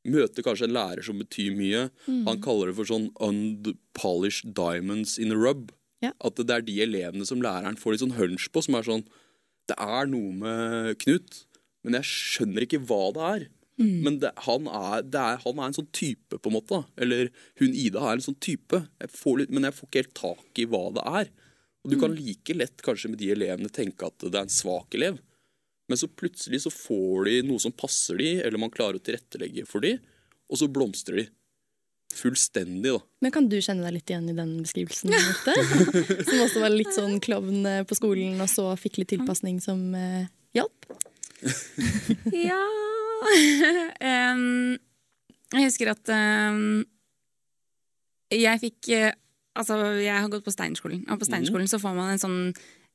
[0.08, 1.84] Møter kanskje en lærer som betyr mye.
[2.28, 5.70] Han kaller det for sånn unpolished diamonds in a rub.
[6.00, 6.14] Ja.
[6.24, 9.04] At det er de elevene som læreren får litt sånn hunch på, som er sånn
[9.68, 11.44] Det er noe med Knut,
[11.84, 13.44] men jeg skjønner ikke hva det er.
[13.80, 16.82] Men det, han, er, det er, han er en sånn type, på en måte.
[17.00, 18.82] Eller hun Ida er en sånn type.
[19.00, 21.30] Jeg får litt, men jeg får ikke helt tak i hva det er.
[21.80, 24.96] Og du kan like lett kanskje med de elevene tenke at det er en svak
[24.98, 25.16] elev.
[25.90, 29.66] Men så plutselig så får de noe som passer de, eller man klarer å tilrettelegge
[29.66, 29.96] for de,
[30.50, 31.24] og så blomstrer de.
[32.14, 33.00] Fullstendig, da.
[33.22, 35.12] Men kan du kjenne deg litt igjen i den beskrivelsen?
[35.14, 35.20] Ja.
[36.28, 39.82] som også var litt sånn klovn eh, på skolen, og så fikk litt tilpasning som
[39.98, 40.90] eh, hjalp?
[42.36, 42.60] Ja
[44.34, 44.76] um,
[45.54, 46.82] Jeg husker at um,
[48.28, 49.12] jeg fikk uh,
[49.56, 52.38] Altså, jeg har gått på Steinerskolen, og på Steinerskolen så får man en sånn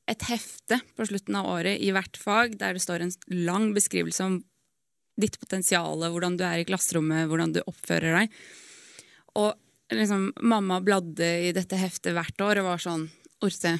[0.06, 4.26] et hefte på slutten av året i hvert fag der det står en lang beskrivelse
[4.26, 4.40] om
[5.16, 8.34] ditt potensial, hvordan du er i klasserommet, hvordan du oppfører deg.
[9.40, 9.54] Og
[9.92, 13.08] liksom, mamma bladde i dette heftet hvert år og var sånn
[13.44, 13.74] Orse,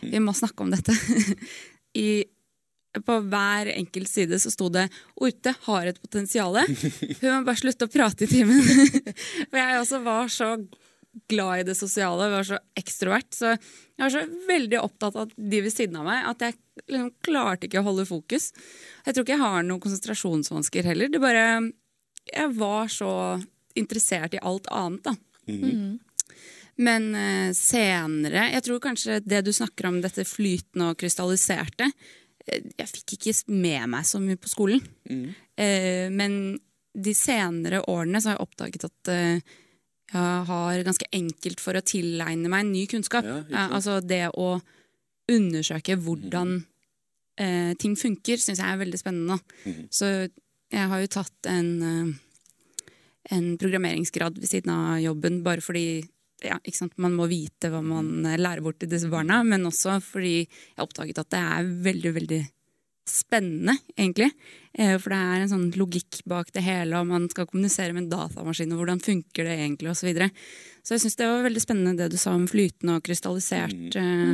[0.00, 0.94] vi må snakke om dette.
[2.00, 2.24] I
[2.92, 6.60] på hver enkelt side så sto det 'Orte har et potensial'.
[7.20, 8.60] Hun må bare slutte å prate i timen.
[9.50, 10.50] For jeg også var så
[11.28, 13.30] glad i det sosiale, var så ekstrovert.
[13.34, 17.10] Så jeg var så veldig opptatt av de ved siden av meg at jeg liksom
[17.24, 18.50] klarte ikke å holde fokus.
[19.04, 21.12] Jeg tror ikke jeg har noen konsentrasjonsvansker heller.
[21.12, 21.46] Det bare
[22.32, 23.12] Jeg var så
[23.74, 25.14] interessert i alt annet, da.
[26.82, 31.90] Men uh, senere Jeg tror kanskje det du snakker om, dette flytende og krystalliserte
[32.46, 34.80] eh, Jeg fikk ikke med meg så mye på skolen.
[35.56, 36.56] Eh, men
[36.92, 39.42] de senere årene så har jeg oppdaget at jeg
[40.12, 43.24] har ganske enkelt for å tilegne meg ny kunnskap.
[43.24, 44.56] Ja, altså det å
[45.32, 46.58] undersøke hvordan
[47.40, 49.38] eh, ting funker, syns jeg er veldig spennende.
[49.64, 49.84] Mm.
[49.92, 50.10] Så
[50.72, 52.90] jeg har jo tatt en, eh,
[53.36, 56.02] en programmeringsgrad ved siden av jobben bare fordi
[56.42, 56.58] ja,
[56.98, 60.76] man må vite hva man eh, lærer bort til disse barna, men også fordi jeg
[60.76, 62.42] har oppdaget at det er veldig, veldig
[63.08, 64.30] spennende, egentlig.
[64.78, 68.04] Eh, For det er en sånn logikk bak det hele, og man skal kommunisere med
[68.06, 70.00] en datamaskin, og hvordan funker det egentlig, osv.
[70.02, 70.30] Så, videre.
[70.82, 74.32] så jeg syns det var veldig spennende det du sa om flytende og krystallisert eh,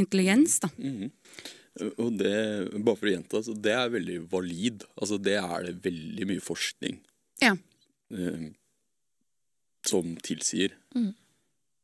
[0.00, 0.58] intelligens.
[0.64, 0.68] da.
[0.78, 1.10] Mm.
[2.02, 2.34] Og det,
[2.82, 4.82] bare for å gjenta, så det er veldig valid.
[5.00, 6.98] Altså, det er det veldig mye forskning
[7.40, 7.54] Ja.
[8.12, 8.48] uh,
[9.86, 10.74] som tilsier.
[10.94, 11.14] Mhm.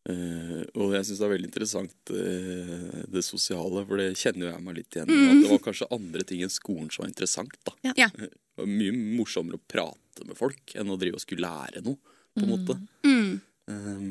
[0.06, 4.52] Eh, og jeg syns det er veldig interessant uh, det sosiale, for det kjenner jo
[4.52, 5.16] jeg meg litt igjen i.
[5.32, 7.56] At det var kanskje andre ting enn skolen som var interessant.
[7.66, 7.74] da.
[7.88, 7.94] Ja.
[8.04, 8.10] Ja.
[8.14, 8.30] Det
[8.62, 11.98] var mye morsommere å prate med folk enn å drive og skulle lære noe.
[12.36, 12.78] på en måte.
[13.06, 13.34] Mm.
[13.66, 14.08] Um,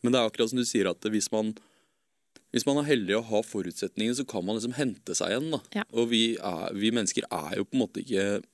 [0.00, 1.52] Men det er akkurat som du sier at hvis man
[2.54, 5.48] hvis man er heldig og har forutsetninger, så kan man liksom hente seg igjen.
[5.56, 5.58] da.
[5.74, 5.82] Ja.
[5.90, 8.44] Og vi, er, vi mennesker er jo på en måte ikke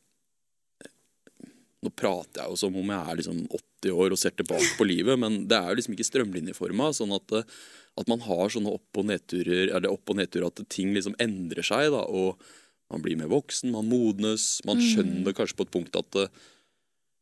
[1.82, 4.84] Nå prater jeg jo som om jeg er liksom 80 år og ser tilbake på
[4.84, 6.90] livet, men det er jo liksom ikke strømlinjeforma.
[6.92, 7.42] Sånn at, eh,
[7.96, 11.64] at man har sånne opp- og nedturer, eller opp og nedturer at ting liksom endrer
[11.64, 11.90] seg.
[11.90, 12.36] da, og
[12.90, 16.28] Man blir mer voksen, man modnes, man skjønner kanskje på et punkt at eh,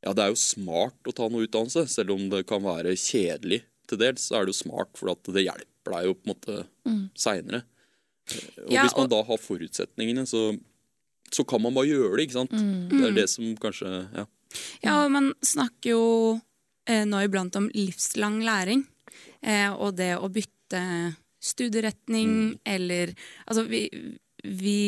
[0.02, 3.62] ja, det er jo smart å ta noe utdannelse, selv om det kan være kjedelig
[3.86, 4.22] til dels.
[4.30, 7.10] Så er det jo smart, for at det hjelper deg jo på en måte Mm.
[7.14, 7.62] seinere.
[8.64, 10.58] Og Ja, hvis man og- da har forutsetningene, så,
[11.30, 12.50] så kan man bare gjøre det, ikke sant?
[12.50, 12.88] Mm.
[12.88, 14.24] Det er det som kanskje Ja.
[14.84, 16.04] Ja, og man snakker jo
[16.88, 18.84] eh, nå iblant om livslang læring.
[19.42, 20.82] Eh, og det å bytte
[21.38, 23.12] studieretning eller
[23.46, 23.84] Altså, vi,
[24.42, 24.80] vi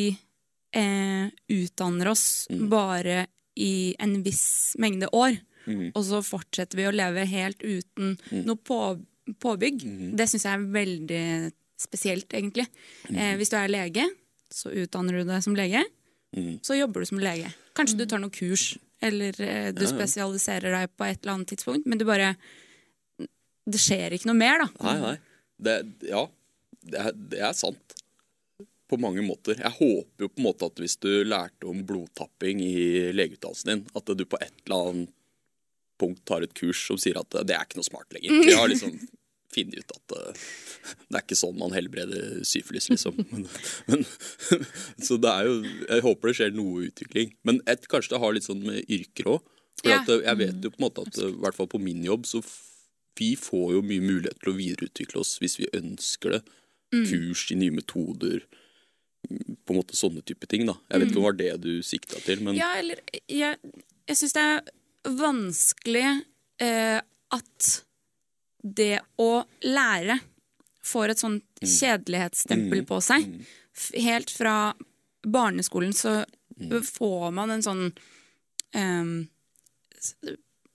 [0.76, 3.26] eh, utdanner oss bare
[3.60, 5.36] i en viss mengde år.
[5.66, 5.92] mm.
[5.94, 8.80] Og så fortsetter vi å leve helt uten noe på,
[9.42, 9.84] påbygg.
[10.16, 11.24] Det syns jeg er veldig
[11.80, 12.66] spesielt, egentlig.
[13.08, 14.06] Eh, hvis du er lege,
[14.50, 15.84] så utdanner du deg som lege.
[16.62, 17.50] Så jobber du som lege.
[17.74, 21.88] Kanskje du tar noen kurs, eller eh, du spesialiserer deg på et eller annet tidspunkt,
[21.88, 22.34] men du bare
[23.70, 24.68] Det skjer ikke noe mer, da.
[24.88, 25.16] Nei, nei.
[25.60, 25.74] Det,
[26.08, 26.24] ja,
[26.80, 27.96] det er, det er sant.
[28.90, 29.60] På mange måter.
[29.60, 33.84] Jeg håper jo på en måte at hvis du lærte om blodtapping i legeutdannelsen din,
[33.94, 35.16] at du på et eller annet
[36.00, 38.40] punkt tar et kurs som sier at det er ikke noe smart lenger.
[38.48, 38.96] Vi har liksom
[39.54, 40.40] funnet ut at eh,
[41.10, 43.16] det er ikke sånn man helbreder syfilis, liksom.
[43.32, 43.46] Men,
[43.90, 44.04] men,
[45.06, 47.34] så det er jo Jeg håper det skjer noe utvikling.
[47.46, 49.40] Men et, kanskje det har litt sånn med yrker òg.
[49.80, 50.00] For Ja.
[50.02, 52.02] at, eh, jeg vet jo på en måte at eh, i hvert fall på min
[52.04, 52.42] jobb så
[53.20, 56.42] vi får jo mye mulighet til å videreutvikle oss hvis vi ønsker det.
[57.10, 58.40] Kurs i nye metoder.
[59.28, 60.64] mm, På en måte sånne type ting.
[60.66, 60.74] da.
[60.90, 63.58] Jeg vet ikke om det var det du sikta til, men Ja, eller Jeg,
[64.08, 64.62] jeg syns det er
[65.20, 66.06] vanskelig
[66.64, 67.00] eh,
[67.36, 67.68] at
[68.62, 70.18] det å lære
[70.84, 73.26] får et sånt kjedelighetsstempel på seg.
[74.00, 74.72] Helt fra
[75.26, 76.20] barneskolen så
[76.84, 77.84] får man en sånn
[78.74, 79.12] um,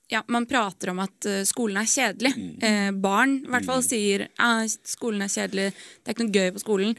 [0.07, 2.33] ja, Man prater om at eh, skolen er kjedelig.
[2.61, 6.51] Eh, barn i hvert fall sier at skolen er kjedelig, det er ikke noe gøy
[6.55, 6.93] på skolen.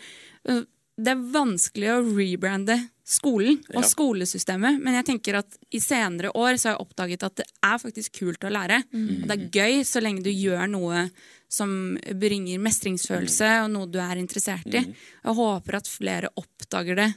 [0.49, 0.64] Eh,
[0.96, 3.88] det er vanskelig å rebrande skolen og Ja.
[3.88, 7.79] skolesystemet, men jeg tenker at i senere år så har jeg oppdaget at det er
[7.79, 8.81] faktisk kult å lære.
[8.92, 11.05] Og det er gøy så lenge du gjør noe
[11.49, 14.83] som bringer mestringsfølelse, og noe du er interessert i.
[14.83, 17.14] Jeg håper at flere oppdager det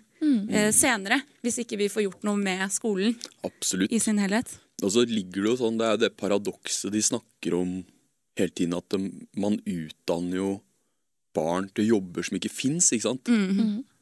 [0.54, 3.91] eh, senere, hvis ikke vi får gjort noe med skolen absolutt.
[3.91, 4.60] i sin helhet.
[4.84, 7.80] Og så ligger det jo sånn, det er det paradokset de snakker om
[8.38, 8.93] hele tiden, at
[9.36, 10.62] man utdanner jo
[11.36, 13.30] barn til jobber som ikke fins, ikke sant?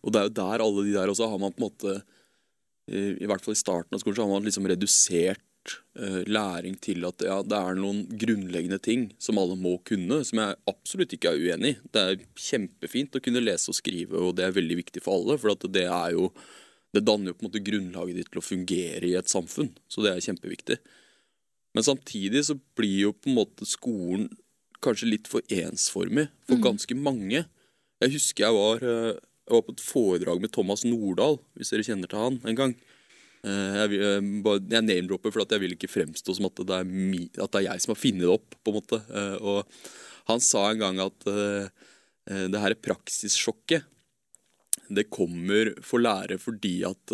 [0.04, 1.98] Og det er jo der alle de der også har man på en måte
[2.88, 5.44] I hvert fall i starten av skolen så har man liksom redusert
[6.00, 10.40] uh, læring til at ja, det er noen grunnleggende ting som alle må kunne, som
[10.40, 11.80] jeg absolutt ikke er uenig i.
[11.92, 15.36] Det er kjempefint å kunne lese og skrive, og det er veldig viktig for alle.
[15.42, 16.32] For at det er jo
[16.96, 20.02] Det danner jo på en måte grunnlaget ditt til å fungere i et samfunn, så
[20.02, 20.78] det er kjempeviktig.
[21.76, 24.30] Men samtidig så blir jo på en måte skolen
[24.84, 27.46] kanskje litt for ensformig for ganske mange.
[28.04, 29.16] Jeg husker jeg var, eh,
[29.48, 32.76] jeg var på et foredrag med Thomas Nordahl, hvis dere kjenner til han, en gang.
[33.44, 34.22] Eh, Jeg, eh,
[34.70, 37.62] jeg name-dropper for at jeg vil ikke fremstå som at det, er mi, at det
[37.62, 38.56] er jeg som har funnet det opp.
[38.64, 39.00] på en måte.
[39.42, 39.66] Og
[40.28, 41.20] han sa en gang at
[42.28, 43.86] det her praksissjokket
[44.90, 47.12] det kommer for lærere fordi at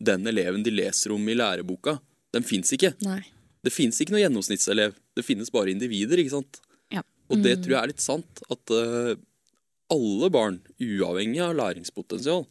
[0.00, 1.98] den eleven de leser om i læreboka,
[2.32, 2.94] den fins ikke.
[3.04, 3.20] Nei.
[3.64, 4.94] Det fins ikke noen gjennomsnittselev.
[5.16, 6.20] Det finnes bare individer.
[6.20, 6.60] ikke sant?
[7.32, 8.42] Og det tror jeg er litt sant.
[8.52, 9.14] At eh,
[9.94, 12.44] alle barn, uavhengig av læringspotensial,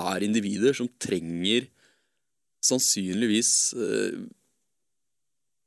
[0.00, 1.66] er individer som trenger
[2.64, 4.20] sannsynligvis eh,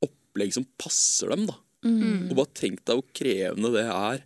[0.06, 1.46] opplegg som passer dem.
[1.50, 1.58] da.
[1.86, 2.30] Mm.
[2.32, 4.24] Og bare tenk deg hvor krevende det er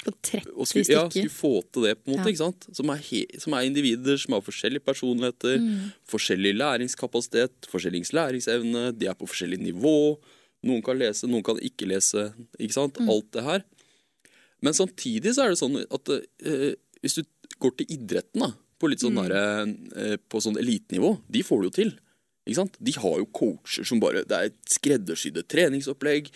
[0.00, 2.24] På 30 å skulle, ja, skulle få til det, på en måte.
[2.24, 2.32] Ja.
[2.32, 2.66] ikke sant?
[2.74, 5.90] Som er, he, som er individer som har forskjellige personligheter, Mm.
[6.08, 10.16] forskjellig læringskapasitet, forskjellig læringsevne, de er på forskjellig nivå.
[10.66, 12.30] Noen kan lese, noen kan ikke lese.
[12.58, 13.00] ikke sant?
[13.00, 13.10] Mm.
[13.12, 13.64] Alt det her.
[14.60, 17.24] Men samtidig så er det sånn at eh, hvis du
[17.60, 19.34] går til idretten, da, på litt sånn der,
[19.96, 21.92] eh, på sånn elitenivå, de får det jo til.
[22.48, 22.78] Ikke sant?
[22.80, 26.30] De har jo coacher som bare Det er et skreddersydde treningsopplegg.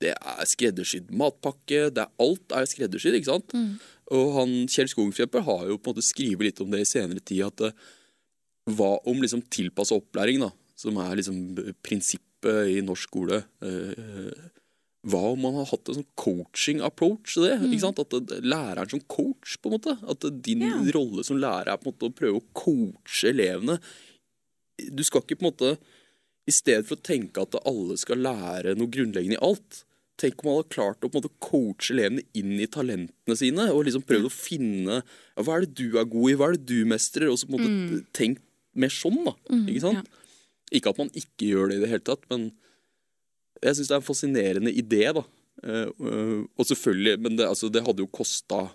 [0.00, 1.88] Det er skreddersydd matpakke.
[1.92, 3.52] Det er, alt er skreddersydd, ikke sant?
[4.10, 7.20] Og han Kjell Skogenkjøper har jo på en måte skrevet litt om det i senere
[7.20, 7.44] tid.
[7.46, 7.76] At eh,
[8.76, 11.38] hva om liksom tilpassa opplæring, da, som er liksom
[11.84, 14.48] prinsippet i norsk skole eh,
[15.10, 17.58] Hva om man har hatt en sånn coaching approach til det?
[17.68, 18.00] ikke sant?
[18.02, 19.96] At det, læreren som coach, på en måte.
[20.04, 20.82] At det, din yeah.
[20.96, 23.78] rolle som lærer er på en måte å prøve å coache elevene.
[24.92, 25.72] Du skal ikke på en måte
[26.48, 29.84] I stedet for å tenke at alle skal lære noe grunnleggende i alt,
[30.20, 33.70] Tenk om man hadde klart å på en måte coache elevene inn i talentene sine.
[33.72, 36.58] Og liksom prøvd å finne ja, hva er det du er god i, hva er
[36.58, 37.30] det du mestrer?
[37.32, 38.44] Og så på en måte tenkt
[38.76, 39.32] mer sånn, da.
[39.64, 40.10] ikke sant?
[40.70, 42.50] Ikke at man ikke gjør det i det hele tatt, men
[43.62, 45.24] jeg syns det er en fascinerende idé, da.
[45.64, 48.68] Eh, eh, og selvfølgelig, men det, altså, det hadde jo kosta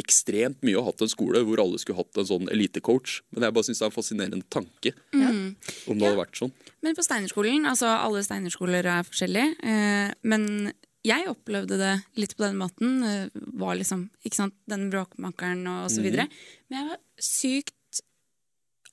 [0.00, 3.20] ekstremt mye å ha hatt en skole hvor alle skulle hatt en sånn elitecoach.
[3.34, 5.56] Men jeg bare syns det er en fascinerende tanke Mm.
[5.90, 6.52] om det hadde vært sånn.
[6.82, 10.72] Men på Steinerskolen, altså alle Steinerskoler er forskjellige, eh, men
[11.04, 13.02] jeg opplevde det litt på den måten.
[13.02, 16.28] Eh, var liksom, ikke sant, den bråkmakeren og så videre.
[16.68, 18.02] Men jeg var sykt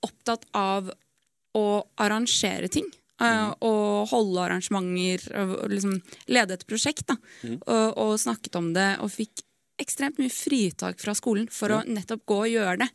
[0.04, 0.92] opptatt av
[1.58, 1.68] å
[2.04, 2.90] arrangere ting.
[3.18, 3.56] Mm.
[3.66, 5.96] og holde arrangementer og, liksom
[6.30, 7.08] lede et prosjekt.
[7.10, 7.16] Da,
[7.66, 9.42] og, og snakket om det og fikk
[9.82, 12.88] ekstremt mye fritak fra skolen for å nettopp gå og gjøre det.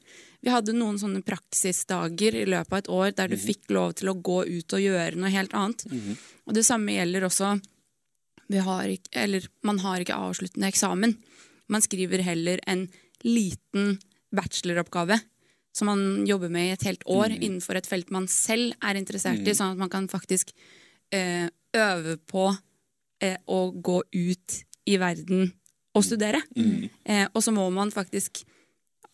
[0.42, 4.10] Vi hadde noen sånne praksisdager i løpet av et år der du fikk lov til
[4.10, 5.84] å gå ut og gjøre noe helt annet.
[6.46, 7.56] Og det samme gjelder også
[8.52, 11.14] vi har ikke, eller Man har ikke avsluttende eksamen.
[11.72, 12.88] Man skriver heller en
[13.24, 13.98] liten
[14.34, 15.20] bacheloroppgave
[15.72, 19.46] som man jobber med i et helt år innenfor et felt man selv er interessert
[19.46, 20.52] i, sånn at man kan faktisk
[21.14, 22.50] eh, øve på
[23.24, 25.48] eh, å gå ut i verden
[25.96, 26.42] og studere.
[27.04, 28.42] Eh, og så må man faktisk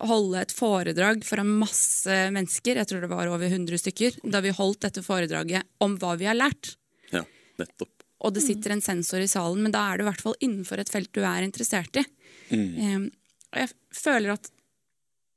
[0.07, 4.55] holde et foredrag foran masse mennesker, jeg tror det var over 100 stykker, da vi
[4.55, 6.77] holdt dette foredraget om hva vi har lært.
[7.11, 7.25] Ja,
[7.59, 7.95] nettopp.
[8.27, 10.81] Og det sitter en sensor i salen, men da er du i hvert fall innenfor
[10.83, 12.05] et felt du er interessert i.
[12.51, 13.03] Eh,
[13.49, 14.51] og jeg føler at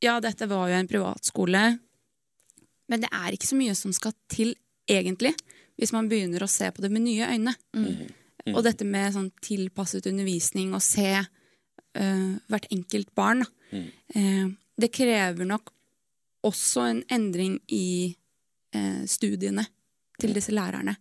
[0.01, 1.63] ja, dette var jo en privatskole,
[2.91, 4.55] men det er ikke så mye som skal til
[4.89, 5.33] egentlig,
[5.79, 7.53] hvis man begynner å se på det med nye øyne.
[8.51, 13.49] Og dette med sånn tilpasset undervisning og se uh, hvert enkelt barn, da.
[13.71, 14.47] Eh,
[14.81, 15.71] det krever nok
[16.47, 18.11] også en endring i
[18.75, 19.65] eh, studiene
[20.19, 20.95] til disse lærerne.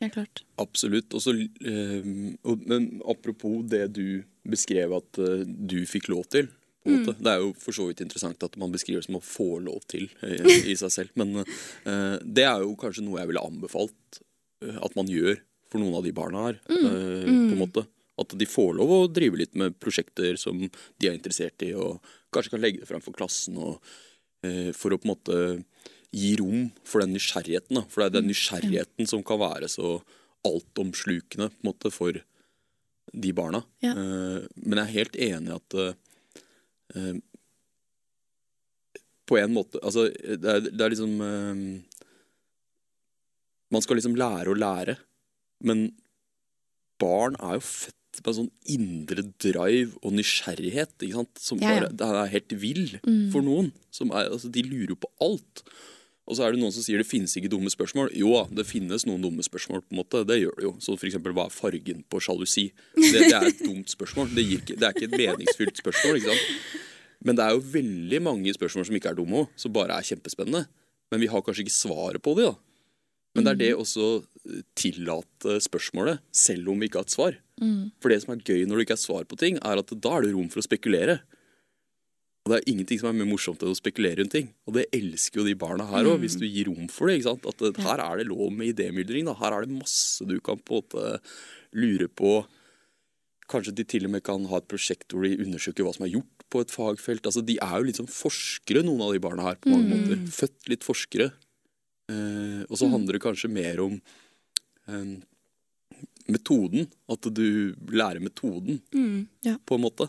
[0.00, 0.42] Helt klart.
[0.62, 1.12] Absolutt.
[1.16, 6.48] Og så, eh, men apropos det du beskrev at du fikk lov til.
[6.88, 7.12] Måte.
[7.20, 9.82] Det er jo for så vidt interessant at man beskriver det som å få lov
[9.90, 11.12] til eh, i seg selv.
[11.20, 14.20] Men uh, det er jo kanskje noe jeg ville anbefalt
[14.64, 15.36] uh, at man gjør
[15.70, 16.60] for noen av de barna her.
[16.72, 17.84] eh, på en måte.
[18.20, 22.00] At de får lov å drive litt med prosjekter som de er interessert i, og
[22.34, 23.60] kanskje kan legge det fram for klassen.
[23.60, 23.78] Og,
[24.74, 25.38] for å på en måte
[26.16, 27.78] gi rom for den nysgjerrigheten.
[27.78, 27.84] Da.
[27.86, 30.00] For det er den nysgjerrigheten som kan være så
[30.48, 32.18] altomslukende på en måte, for
[33.12, 33.62] de barna.
[33.84, 33.94] Ja.
[33.94, 35.78] Men jeg er helt enig i at
[39.30, 41.62] På en måte Altså, det er, det er liksom eh,
[43.70, 44.96] Man skal liksom lære å lære,
[45.62, 45.90] men
[47.00, 51.38] barn er jo født med en sånn indre drive og nysgjerrighet ikke sant?
[51.38, 51.90] som Ja, ja.
[51.94, 52.96] det er helt vill
[53.30, 53.70] for noen.
[53.94, 55.62] Som er, altså, de lurer jo på alt.
[56.28, 58.12] Og så er det noen som sier det finnes ikke dumme spørsmål.
[58.14, 59.82] Jo da, det finnes noen dumme spørsmål.
[59.82, 60.74] på en måte, Det gjør det jo.
[60.78, 62.68] Så eksempel, hva er fargen på sjalusi?
[62.94, 64.30] Det, det er et dumt spørsmål.
[64.36, 66.20] Det, gir det er ikke et meningsfylt spørsmål.
[66.20, 66.78] ikke sant?
[67.26, 70.06] Men det er jo veldig mange spørsmål som ikke er dumme òg, som bare er
[70.06, 70.66] kjempespennende.
[71.10, 72.54] Men vi har kanskje ikke svaret på de da.
[73.34, 77.36] Men det er det også eh, tillate spørsmålet, selv om vi ikke har et svar.
[78.02, 80.14] For det som er gøy når det ikke er svar på ting, er at da
[80.16, 81.20] er det rom for å spekulere.
[82.50, 84.48] Og det er ingenting som er mer morsomt enn å spekulere rundt ting.
[84.66, 87.20] Og det elsker jo de barna her òg, hvis du gir rom for det.
[87.20, 87.46] ikke sant?
[87.46, 89.28] At det, her er det lov med idémyldring.
[89.30, 89.34] da.
[89.38, 91.20] Her er det masse du kan på en måte
[91.78, 92.32] lure på.
[93.50, 96.12] Kanskje de til og med kan ha et prosjekt hvor de undersøker hva som er
[96.16, 97.22] gjort på et fagfelt.
[97.30, 100.18] Altså, De er jo litt sånn forskere, noen av de barna her, på mange måter.
[100.34, 101.30] Født litt forskere.
[102.10, 104.00] Eh, og så handler det kanskje mer om
[104.90, 105.12] eh,
[106.30, 106.88] metoden.
[107.10, 109.28] At du lærer metoden, Mm.
[109.46, 109.56] Ja.
[109.66, 110.08] på en måte.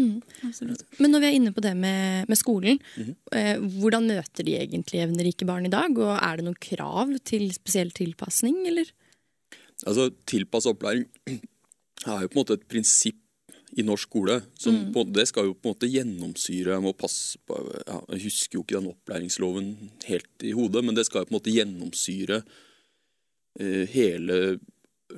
[0.00, 0.76] Ja.
[0.98, 3.14] Men når vi er inne på det med, med skolen, Mhm.
[3.32, 5.90] eh, hvordan møter de egentlig evnerike barn i dag?
[5.98, 8.90] Og er det noen krav til spesiell tilpasning, eller?
[9.86, 11.06] Altså, Tilpassa opplæring
[12.06, 13.16] er jo på en måte et prinsipp
[13.78, 14.40] i norsk skole.
[14.58, 14.92] Som Mm.
[14.92, 17.54] på, det skal jo på en måte gjennomsyre Jeg må passe på,
[18.10, 19.68] jeg husker jo ikke den opplæringsloven
[20.08, 22.42] helt i hodet, men det skal jo på en måte gjennomsyre
[23.60, 24.58] eh, hele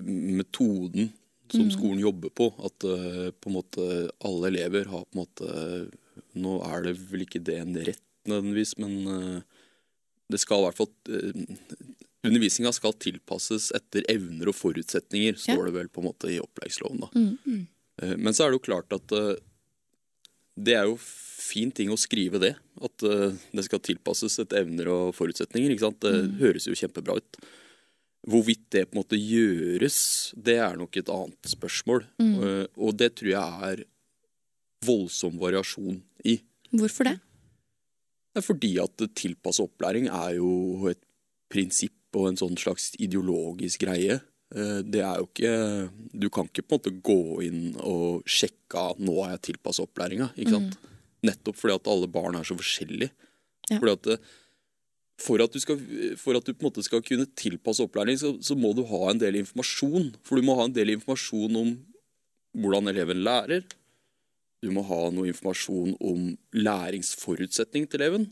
[0.03, 1.11] metoden
[1.53, 1.73] som Mm.
[1.75, 2.49] skolen jobber på.
[2.65, 3.87] At uh, på en måte
[4.25, 5.91] alle elever har på en måte
[6.37, 9.41] Nå er det vel ikke det en rett nødvendigvis, men uh,
[10.33, 11.57] det skal i hvert fall uh,
[12.25, 15.65] Undervisninga skal tilpasses etter evner og forutsetninger, står Ja.
[15.67, 17.01] det vel på en måte i opplæringsloven.
[17.01, 17.09] da.
[17.19, 17.67] Mm.
[18.03, 19.41] Uh, Men så er det jo klart at eh,
[20.57, 22.55] det er jo fin ting å skrive det.
[22.81, 25.71] At eh, det skal tilpasses etter evner og forutsetninger.
[25.75, 26.01] ikke sant?
[26.01, 26.39] Det Mm.
[26.39, 27.37] høres jo kjempebra ut.
[28.29, 29.97] Hvorvidt det på en måte gjøres,
[30.39, 32.05] det er nok et annet spørsmål.
[32.23, 32.35] Mm.
[32.39, 33.85] Uh, Og det tror jeg er
[34.87, 36.41] voldsom variasjon i.
[36.73, 37.17] Hvorfor det?
[38.33, 41.01] Det er fordi at tilpasset opplæring er jo et
[41.53, 44.21] prinsipp og en sånn slags ideologisk greie.
[44.55, 48.91] Eh, Det er jo ikke Du kan ikke på en måte gå inn og sjekke
[48.93, 50.31] at nå er jeg tilpassa opplæringa.
[50.37, 50.71] Mm.
[51.25, 53.11] Nettopp fordi at alle barn er så forskjellige.
[53.71, 53.79] Ja.
[53.79, 54.19] Fordi at det,
[55.23, 55.79] for, at du skal,
[56.21, 59.05] for at du på en måte skal kunne tilpasse opplæring, så, så må du ha
[59.11, 60.11] en del informasjon.
[60.27, 61.73] For du må ha en del informasjon om
[62.59, 63.65] hvordan eleven lærer.
[64.63, 68.29] Du må ha noe informasjon om læringsforutsetning til eleven.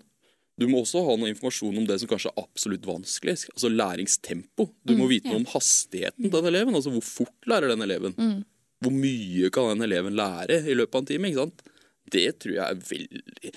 [0.60, 4.68] Du må også ha noe informasjon om det som kanskje er absolutt vanskelig, altså læringstempo.
[4.84, 5.34] Du må vite ja.
[5.34, 8.14] noe om hastigheten til den eleven, altså hvor fort lærer den eleven.
[8.18, 8.42] Mm.
[8.84, 11.30] Hvor mye kan den eleven lære i løpet av en time?
[11.30, 11.64] ikke sant?
[12.10, 13.52] Det tror jeg er veldig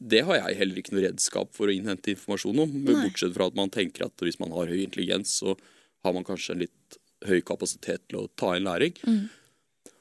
[0.00, 2.72] Det har jeg heller ikke noe redskap for å innhente informasjon om.
[2.84, 2.96] Nei.
[3.04, 5.56] Bortsett fra at man tenker at hvis man har høy intelligens, så
[6.04, 8.96] har man kanskje en litt høy kapasitet til å ta inn læring.
[9.04, 9.26] Mm.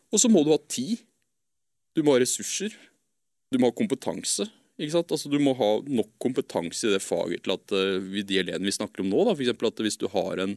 [0.09, 1.01] Og så må du ha tid.
[1.95, 2.75] Du må ha ressurser.
[3.51, 4.47] Du må ha kompetanse.
[4.79, 8.75] Altså, du må ha nok kompetanse i det faget til at uh, de elevene vi
[8.77, 10.55] snakker om nå, da, for at hvis du har en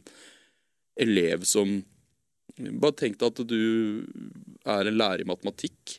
[0.99, 1.81] elev som
[2.53, 4.03] Bare tenk deg at du
[4.69, 5.95] er en lærer i matematikk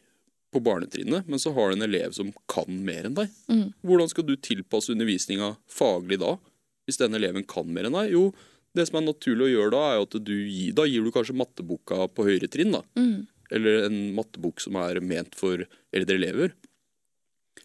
[0.55, 3.30] på barnetrinnet, men så har du en elev som kan mer enn deg.
[3.50, 3.66] Mm.
[3.84, 6.36] Hvordan skal du tilpasse undervisninga faglig da,
[6.86, 8.12] hvis den eleven kan mer enn deg?
[8.14, 8.28] Jo,
[8.74, 11.36] det som er naturlig å gjøre da, er at du gir, da gir du kanskje
[11.38, 13.26] matteboka på høyre trinn, da Mm.
[13.55, 16.55] eller en mattebok som er ment for eldre elever.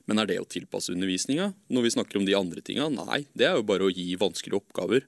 [0.10, 2.90] Men er det å tilpasse undervisninga når vi snakker om de andre tinga?
[2.94, 5.06] Nei, det er jo bare å gi vanskelige oppgaver.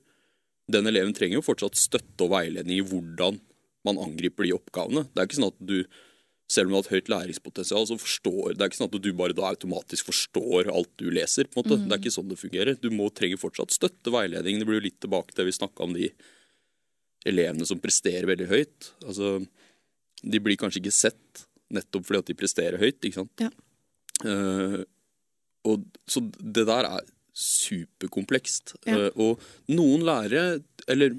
[0.71, 3.39] Den eleven trenger jo fortsatt støtte og veiledning i hvordan
[3.85, 5.07] man angriper de oppgavene.
[5.09, 5.79] Det er ikke sånn at du,
[6.51, 9.11] selv om du har et høyt læringspotensial, så forstår Det er ikke sånn at du
[9.15, 11.47] bare da automatisk forstår alt du leser.
[11.47, 11.79] på en måte.
[11.79, 12.79] Det er ikke sånn det fungerer.
[12.81, 14.59] Du må trenger fortsatt støtte, veiledning.
[14.59, 16.09] Det blir jo litt tilbake til det vi snakka om de
[17.29, 18.91] elevene som presterer veldig høyt.
[19.05, 19.37] Altså,
[20.21, 22.99] de blir kanskje ikke sett nettopp fordi at de presterer høyt.
[22.99, 23.45] ikke sant?
[23.45, 23.51] Ja.
[24.25, 24.81] Uh,
[25.67, 27.05] og, så det der er
[27.37, 28.75] superkomplekst.
[28.89, 29.07] Ja.
[29.07, 30.59] Uh, og noen lærere,
[30.91, 31.15] eller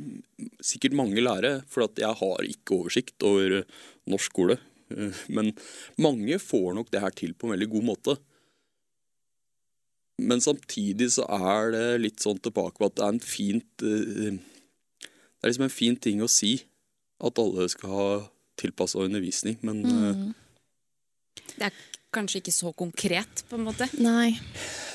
[0.61, 3.63] sikkert mange lærere, for at jeg har ikke oversikt over
[4.11, 4.59] norsk skole,
[5.37, 5.53] men
[6.01, 8.17] mange får nok det her til på en veldig god måte.
[10.23, 14.37] Men samtidig så er det litt sånn tilbake på at det er en fint eh,
[14.37, 16.61] Det er liksom en fin ting å si
[17.23, 18.07] at alle skal ha
[18.61, 20.31] tilpassa undervisning, men eh, Mm.
[21.57, 21.77] Det er
[22.13, 23.89] kanskje ikke så konkret, på en måte.
[24.01, 24.35] Nei.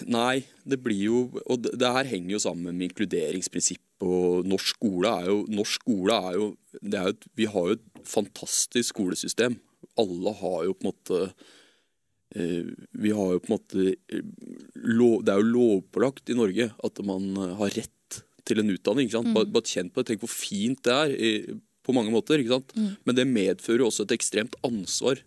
[0.06, 1.20] Nei, det blir jo
[1.50, 3.82] Og det, det her henger jo sammen med inkluderingsprinsipp.
[4.06, 6.50] Og norsk skole er jo, norsk skole er jo,
[6.82, 9.58] det er jo Vi har jo et fantastisk skolesystem.
[10.02, 11.20] Alle har jo på en måte
[12.36, 12.68] eh,
[12.98, 17.30] Vi har jo på en måte eh, Det er jo lovpålagt i Norge at man
[17.36, 19.08] eh, har rett til en utdanning.
[19.08, 19.34] ikke sant?
[19.36, 20.12] Bare, bare kjent på det.
[20.12, 21.32] Tenk hvor fint det er i,
[21.84, 22.40] på mange måter.
[22.40, 22.72] ikke sant?
[23.08, 25.20] Men det medfører jo også et ekstremt ansvar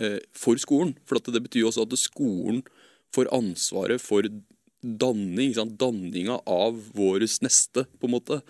[0.00, 0.94] eh, for skolen.
[1.04, 2.62] For det betyr jo også at skolen
[3.14, 4.26] får ansvaret for
[4.84, 5.78] danning, ikke sant?
[5.80, 8.40] danninga av våres neste, på en måte.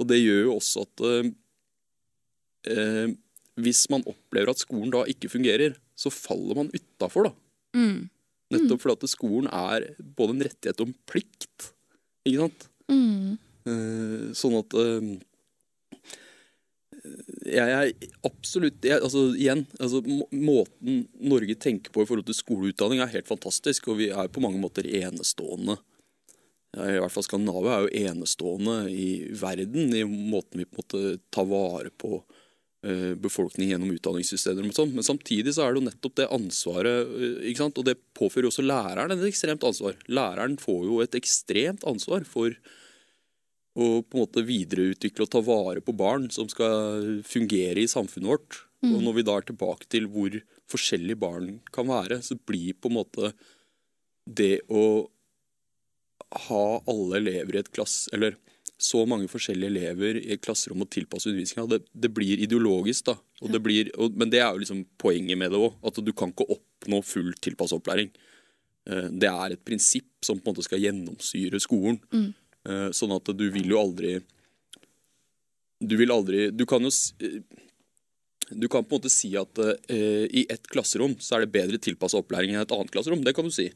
[0.00, 1.30] Og det gjør jo også at eh,
[2.72, 3.06] eh,
[3.60, 7.32] hvis man opplever at skolen da ikke fungerer, så faller man utafor, da.
[7.76, 8.08] Mm.
[8.54, 11.70] Nettopp fordi at skolen er både en rettighet og en plikt.
[12.26, 12.68] Ikke sant?
[12.92, 13.38] Mm.
[13.66, 15.16] Uh, sånn at uh,
[17.46, 17.90] jeg er
[18.26, 23.12] absolutt jeg, altså, Igjen, altså, må- måten Norge tenker på i forhold til skoleutdanning, er
[23.14, 23.88] helt fantastisk.
[23.92, 25.78] Og vi er på mange måter enestående.
[26.76, 31.20] I hvert fall Skandinavia er jo enestående i verden i måten vi på en måte
[31.32, 32.18] tar vare på
[33.18, 34.66] befolkning gjennom utdanningssystemer.
[34.68, 34.94] Og sånn.
[34.94, 37.78] Men samtidig så er det jo nettopp det ansvaret, eh, ikke sant?
[37.80, 39.96] og det påfører jo også læreren et ekstremt ansvar.
[40.08, 42.54] Læreren får jo et ekstremt ansvar for
[43.76, 48.30] å på en måte videreutvikle og ta vare på barn som skal fungere i samfunnet
[48.30, 48.62] vårt.
[48.86, 50.34] Og når vi da er tilbake til hvor
[50.70, 53.32] forskjellige barn kan være, så blir på en måte
[54.26, 55.08] det å
[56.48, 58.34] ha alle elever i et klasse Eller
[58.76, 63.16] så mange forskjellige elever i et klasserom og tilpasse undervisninga, det, det, blir ideologisk, da.
[63.52, 65.78] Det blir, og, men det er jo liksom poenget med det òg.
[65.88, 68.12] At du kan ikke oppnå full tilpassa opplæring.
[68.90, 72.00] Eh, det er et prinsipp som på en måte skal gjennomsyre skolen.
[72.12, 72.34] Mm.
[72.96, 74.16] Sånn at du vil jo aldri
[75.78, 76.90] Du vil aldri Du kan jo
[77.22, 77.36] eh,
[78.50, 81.78] du kan på en måte si at uh, i ett klasserom så er det bedre
[81.82, 83.24] tilpassa opplæring enn et annet klasserom.
[83.26, 83.68] Det kan du si.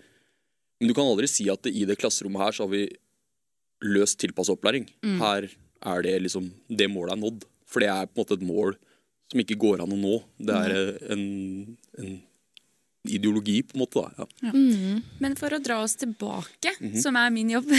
[0.79, 2.85] Men du kan aldri si at i det klasserommet her så har vi
[3.85, 4.89] løst tilpassa opplæring.
[5.05, 5.19] Mm.
[5.23, 5.49] Her
[5.91, 7.45] er det liksom Det målet er nådd.
[7.71, 8.75] For det er på en måte et mål
[9.31, 10.17] som ikke går an å nå.
[10.43, 10.75] Det er
[11.15, 11.25] en,
[11.99, 12.17] en
[13.09, 14.03] ideologi, på en måte.
[14.03, 14.11] da.
[14.19, 14.49] Ja.
[14.49, 14.55] Ja.
[14.55, 15.03] Mm.
[15.23, 17.03] Men for å dra oss tilbake, mm -hmm.
[17.03, 17.71] som er min jobb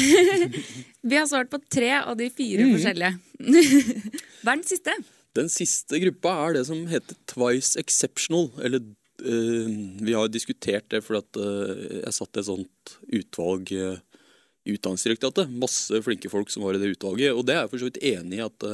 [1.01, 2.73] Vi har svart på tre av de fire mm.
[2.75, 3.19] forskjellige.
[4.43, 4.91] Hva er den siste?
[5.35, 8.81] Den siste gruppa er det som heter twice exceptional, eller
[9.21, 9.69] Uh,
[10.01, 14.10] vi har diskutert det fordi at uh, jeg satt et sånt utvalg uh, i
[14.69, 15.53] Utdanningsdirektoratet.
[15.61, 17.33] Masse flinke folk som var i det utvalget.
[17.33, 18.67] Og det er jeg for så vidt enig i at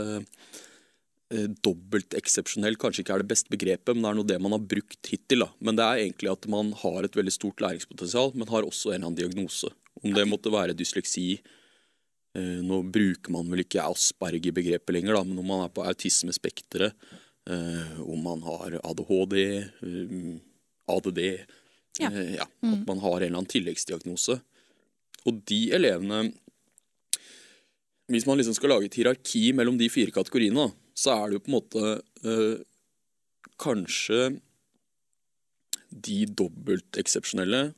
[1.28, 4.64] dobbelt dobbelteksepsjonell kanskje ikke er det beste begrepet, men det er noe det man har
[4.64, 5.44] brukt hittil.
[5.44, 5.50] Da.
[5.60, 8.96] Men det er egentlig at man har et veldig stort læringspotensial, men har også en
[8.96, 9.72] eller annen diagnose.
[10.04, 11.40] Om det måtte være dysleksi
[12.38, 16.94] Nå bruker man vel ikke Asperger-begrepet lenger, da, men om man er på autismespekteret
[17.50, 20.38] Eh, om man har ADHD, eh,
[20.86, 21.20] ADD
[22.00, 22.12] ja.
[22.12, 22.84] Eh, ja, At mm.
[22.88, 24.42] man har en eller annen tilleggsdiagnose.
[25.28, 26.32] Og de elevene
[28.08, 31.44] Hvis man liksom skal lage et hierarki mellom de fire kategoriene, så er det jo
[31.44, 31.82] på en måte
[32.24, 32.62] øh,
[33.60, 34.38] kanskje
[35.92, 37.74] de dobbelt eksepsjonelle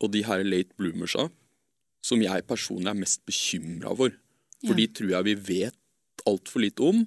[0.00, 1.28] og de her late bloomersa
[2.06, 4.14] som jeg personlig er mest bekymra for.
[4.64, 4.78] For ja.
[4.80, 7.04] de tror jeg vi vet altfor lite om.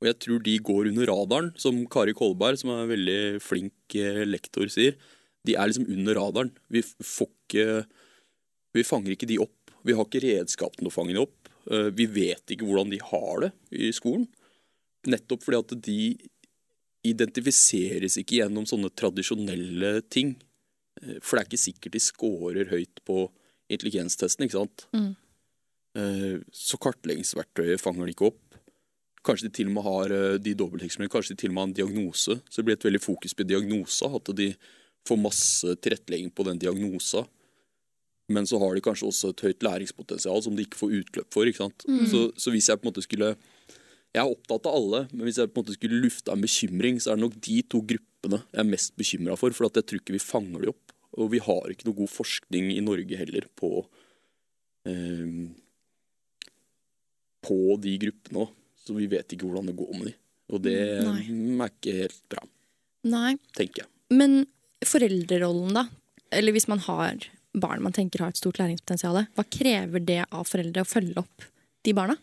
[0.00, 3.96] Og jeg tror de går under radaren, som Kari Kolberg, som er en veldig flink
[4.00, 4.96] eh, lektor, sier.
[5.44, 6.54] De er liksom under radaren.
[6.72, 7.66] Vi får ikke
[8.76, 9.72] Vi fanger ikke de opp.
[9.86, 11.50] Vi har ikke redskap til å fange dem opp.
[11.70, 14.28] Eh, vi vet ikke hvordan de har det i skolen.
[15.10, 16.02] Nettopp fordi at de
[17.10, 20.36] identifiseres ikke gjennom sånne tradisjonelle ting.
[21.00, 23.24] Eh, for det er ikke sikkert de scorer høyt på
[23.70, 24.86] intelligenstesten, ikke sant.
[24.96, 25.12] Mm.
[26.54, 28.50] Så kartleggingsverktøyet fanger de ikke opp.
[29.26, 31.76] Kanskje de til og med har eh, de kanskje de til og med har en
[31.76, 32.38] diagnose.
[32.48, 34.54] Så det blir et veldig fokus på diagnosa, at de
[35.08, 37.26] får masse tilrettelegging på den diagnosa.
[38.30, 41.48] Men så har de kanskje også et høyt læringspotensial som de ikke får utløp for.
[41.50, 41.86] ikke sant?
[41.88, 42.04] Mm.
[42.10, 43.32] Så, så, hvis jeg på en måte skulle
[44.10, 46.98] Jeg er opptatt av alle, men hvis jeg på en måte skulle lufta en bekymring,
[47.02, 49.54] så er det nok de to gruppene jeg er mest bekymra for.
[49.54, 50.94] For jeg tror ikke vi fanger de opp.
[51.18, 53.70] Og vi har ikke noe god forskning i Norge heller på
[54.86, 55.50] eh,
[57.46, 58.56] på de gruppene òg.
[58.80, 60.14] Så vi vet ikke hvordan det går med de.
[60.50, 61.20] Og det Nei.
[61.28, 62.46] er ikke helt bra.
[63.10, 63.34] Nei.
[63.56, 63.90] Tenker jeg.
[64.16, 64.40] Men
[64.86, 65.84] foreldrerollen, da?
[66.34, 70.46] Eller hvis man har barn man tenker har et stort læringspotensial, hva krever det av
[70.48, 71.46] foreldre å følge opp
[71.86, 72.16] de barna?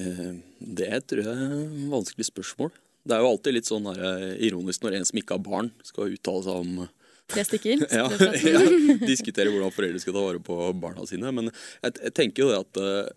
[0.00, 2.72] Eh, det tror jeg er et vanskelig spørsmål.
[3.06, 4.00] Det er jo alltid litt sånn her,
[4.42, 6.86] ironisk når en som ikke har barn, skal uttale seg om
[7.32, 7.80] Tre stykker?
[7.90, 8.60] ja, ja,
[9.02, 11.32] diskutere hvordan foreldre skal ta vare på barna sine.
[11.34, 13.08] Men jeg, jeg tenker jo det at eh,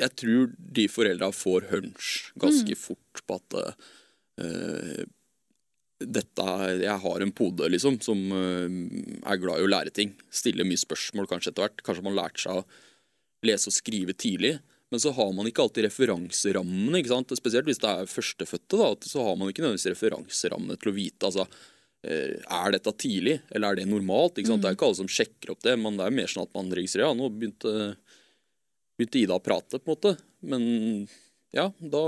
[0.00, 2.08] jeg tror de foreldra får hunch
[2.40, 2.80] ganske mm.
[2.80, 5.04] fort på at uh,
[5.96, 6.46] dette
[6.82, 8.66] Jeg har en pode, liksom, som uh,
[9.26, 10.12] er glad i å lære ting.
[10.28, 11.84] Stiller mye spørsmål kanskje etter hvert.
[11.86, 12.66] Kanskje man lærte seg å
[13.46, 14.56] lese og skrive tidlig.
[14.92, 17.00] Men så har man ikke alltid referanserammene.
[17.00, 17.32] ikke sant?
[17.38, 18.76] Spesielt hvis det er førstefødte.
[18.78, 21.48] da, Så har man ikke nødvendigvis referanserammene til å vite altså,
[22.06, 24.38] eh, er dette tidlig, eller er det normalt?
[24.38, 24.60] ikke sant?
[24.60, 24.62] Mm.
[24.62, 26.70] Det er ikke alle som sjekker opp det, men det er mer sånn at man
[26.70, 27.96] registrerer ja, nå begynte
[28.96, 30.14] begynte Ida å prate, på en måte.
[30.40, 30.62] Men
[31.52, 32.04] ja, da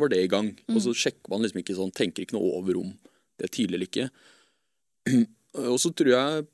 [0.00, 0.54] var det i gang.
[0.68, 0.76] Mm.
[0.76, 2.94] Og så sjekker man liksom ikke sånn, tenker ikke noe over om
[3.40, 4.08] det tidlig eller ikke.
[5.70, 6.48] Og så tror jeg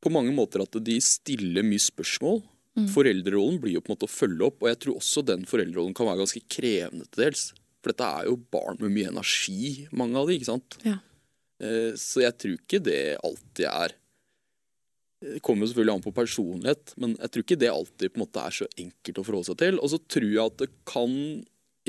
[0.00, 2.40] på mange måter at de stiller mye spørsmål.
[2.78, 2.86] Mm.
[2.94, 5.94] Foreldrerollen blir jo på en måte å følge opp, og jeg tror også den foreldrerollen
[5.96, 7.44] kan være ganske krevende til dels.
[7.80, 10.78] For dette er jo barn med mye energi, mange av de, ikke sant.
[10.86, 10.96] Ja.
[11.60, 13.96] Eh, så jeg tror ikke det alltid er
[15.20, 18.22] det kommer jo selvfølgelig an på personlighet, men jeg tror ikke det alltid på en
[18.22, 19.76] måte er så enkelt å forholde seg til.
[19.76, 21.12] Og så tror jeg at det kan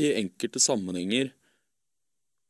[0.01, 1.31] i enkelte sammenhenger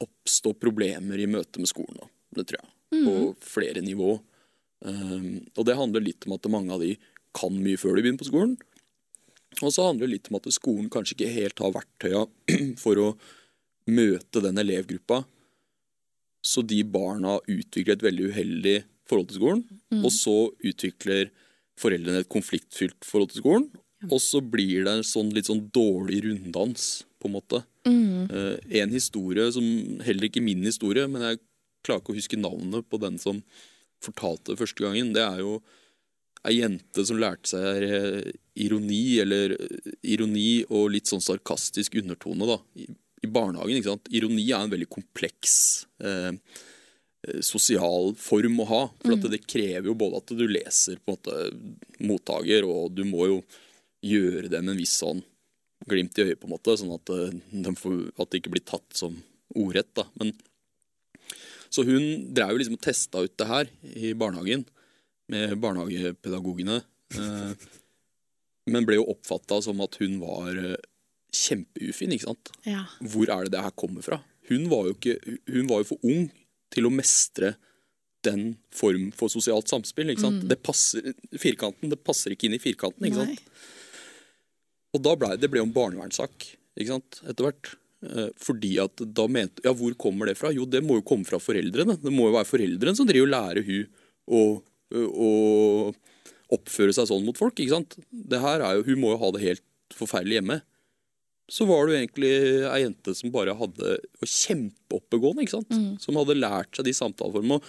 [0.04, 2.10] oppstå problemer i møte med skolen.
[2.36, 2.70] Det tror jeg.
[2.92, 3.06] Mm.
[3.06, 4.18] På flere nivå.
[4.82, 6.96] Um, og det handler litt om at mange av de
[7.38, 8.56] kan mye før de begynner på skolen.
[9.60, 12.24] Og så handler det litt om at skolen kanskje ikke helt har verktøya
[12.84, 13.12] for å
[13.92, 15.22] møte den elevgruppa.
[16.42, 18.78] Så de barna utvikler et veldig uheldig
[19.10, 19.64] forhold til skolen.
[19.94, 20.02] Mm.
[20.02, 20.36] Og så
[20.66, 21.32] utvikler
[21.82, 23.70] foreldrene et konfliktfylt forhold til skolen.
[24.10, 27.62] Og så blir det en sånn litt sånn dårlig runddans på en måte.
[27.86, 29.66] Eh, en historie som
[30.06, 31.42] heller ikke min historie, men jeg
[31.86, 33.44] klarer ikke å huske navnet på den som
[34.02, 35.14] fortalte det første gangen.
[35.16, 35.60] Det er jo
[36.48, 42.50] ei jente som lærte seg eh, ironi, eller eh, ironi og litt sånn sarkastisk undertone
[42.50, 42.88] da, i,
[43.22, 43.78] i barnehagen.
[43.78, 44.12] ikke sant?
[44.14, 45.56] Ironi er en veldig kompleks
[46.04, 46.34] eh,
[47.46, 48.84] sosial form å ha.
[49.04, 53.06] For at det krever jo både at du leser på en måte mottaker, og du
[53.06, 53.42] må jo
[54.02, 55.22] gjøre det med en viss sånn
[55.90, 58.66] glimt i øyet, på en måte, sånn at, eh, de får, at det ikke blir
[58.68, 59.18] tatt som
[59.56, 59.90] ordrett.
[59.98, 60.06] da.
[60.20, 60.34] Men,
[61.72, 64.66] så hun drev jo liksom og testa ut det her i barnehagen
[65.32, 66.82] med barnehagepedagogene.
[67.16, 67.54] Eh,
[68.72, 70.78] men ble jo oppfatta som at hun var eh,
[71.32, 72.14] kjempeufin.
[72.16, 72.54] ikke sant?
[72.68, 72.86] Ja.
[73.00, 74.22] Hvor er det det her kommer fra?
[74.52, 75.18] Hun var jo, ikke,
[75.48, 76.30] hun var jo for ung
[76.72, 77.56] til å mestre
[78.26, 80.12] den form for sosialt samspill.
[80.12, 80.44] ikke sant?
[80.50, 83.08] Det passer, firkanten, det passer ikke inn i firkanten.
[83.08, 83.38] ikke Nei.
[83.40, 83.70] sant?
[84.96, 87.22] Og da ble det ble en barnevernssak ikke sant?
[87.28, 87.74] etter hvert.
[88.02, 90.52] Eh, Fordi at da mente Ja, hvor kommer det fra?
[90.56, 91.98] Jo, det må jo komme fra foreldrene.
[92.02, 93.86] Det må jo være foreldrene som driver og lærer hun
[94.32, 94.42] å,
[94.98, 95.32] å
[96.52, 97.56] oppføre seg sånn mot folk.
[97.60, 97.96] ikke sant?
[98.12, 99.66] Det her er jo, Hun må jo ha det helt
[99.96, 100.60] forferdelig hjemme.
[101.52, 102.32] Så var det jo egentlig
[102.72, 105.74] ei jente som bare hadde var kjempeoppegående, ikke sant?
[106.04, 107.60] Som hadde lært seg de samtaleformene.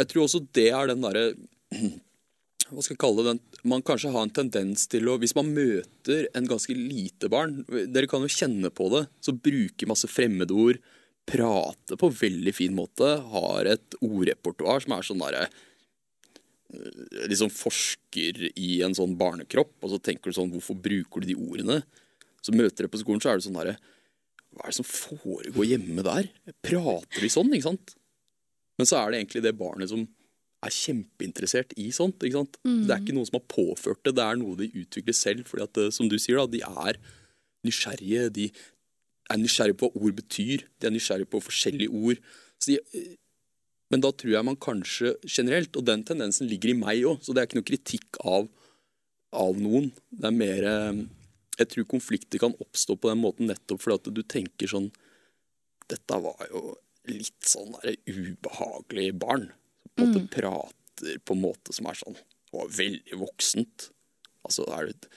[0.00, 1.26] Jeg tror også det er den derre
[2.70, 3.34] hva skal jeg kalle det,
[3.68, 8.08] man kanskje har en tendens til å Hvis man møter en ganske lite barn Dere
[8.08, 9.04] kan jo kjenne på det.
[9.20, 10.80] Så bruker masse fremmedord.
[11.28, 13.10] Prater på veldig fin måte.
[13.32, 19.92] Har et ordrepertoar som er sånn derre eh, Liksom forsker i en sånn barnekropp, og
[19.92, 21.82] så tenker du sånn Hvorfor bruker du de ordene?
[22.44, 23.76] Så møter dere på skolen, så er det sånn derre
[24.54, 26.32] Hva er det som foregår hjemme der?
[26.64, 27.96] Prater de sånn, ikke sant?
[28.80, 30.08] Men så er det egentlig det barnet som
[30.64, 32.22] er kjempeinteressert i sånt.
[32.22, 32.58] ikke sant?
[32.62, 35.46] Det er ikke noen som har påført det, det er noe de utvikler selv.
[35.48, 37.00] fordi at, eh, som du sier, da, de er
[37.64, 38.30] nysgjerrige.
[38.32, 38.50] De
[39.30, 40.66] er nysgjerrige på hva ord betyr.
[40.80, 42.20] De er nysgjerrige på forskjellige ord.
[42.58, 43.16] Så de, eh,
[43.90, 47.34] men da tror jeg man kanskje generelt, og den tendensen ligger i meg òg, så
[47.34, 48.48] det er ikke noe kritikk av,
[49.32, 49.92] av noen.
[50.10, 51.04] Det er mer eh,
[51.54, 54.88] Jeg tror konflikter kan oppstå på den måten nettopp fordi at du tenker sånn
[55.86, 56.72] Dette var jo
[57.06, 59.52] litt sånn der ubehagelig barn.
[59.94, 62.16] På en måte prater på en måte som er sånn
[62.54, 63.88] Og veldig voksent.
[64.46, 65.08] Altså, er du,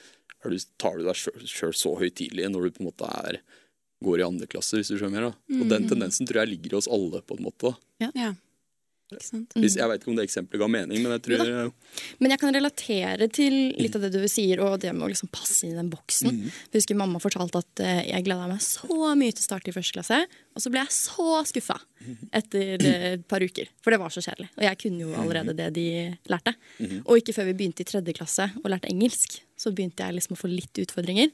[0.43, 3.41] er du, tar du deg sjøl så høytidelig når du på en måte er
[4.05, 5.29] går i andre klasse, hvis du skjønner.
[5.29, 5.57] Da.
[5.57, 7.73] Og den tendensen tror jeg ligger i oss alle, på en måte.
[8.01, 8.33] Ja, Ja.
[9.07, 11.71] Hvis, jeg vet ikke om det eksempelet ga mening, men jeg tror
[12.19, 15.31] Men jeg kan relatere til litt av det du sier, og det med å liksom
[15.31, 16.41] passe inn i den boksen.
[16.49, 19.75] Jeg husker mamma fortalte at eh, jeg gleda meg så mye til å starte i
[19.75, 20.19] første klasse,
[20.57, 21.79] og så ble jeg så skuffa
[22.35, 23.71] etter eh, et par uker.
[23.79, 24.51] For det var så kjedelig.
[24.59, 25.87] Og jeg kunne jo allerede det de
[26.27, 26.57] lærte.
[27.05, 30.35] Og ikke før vi begynte i tredje klasse og lærte engelsk, så begynte jeg liksom
[30.35, 31.31] å få litt utfordringer.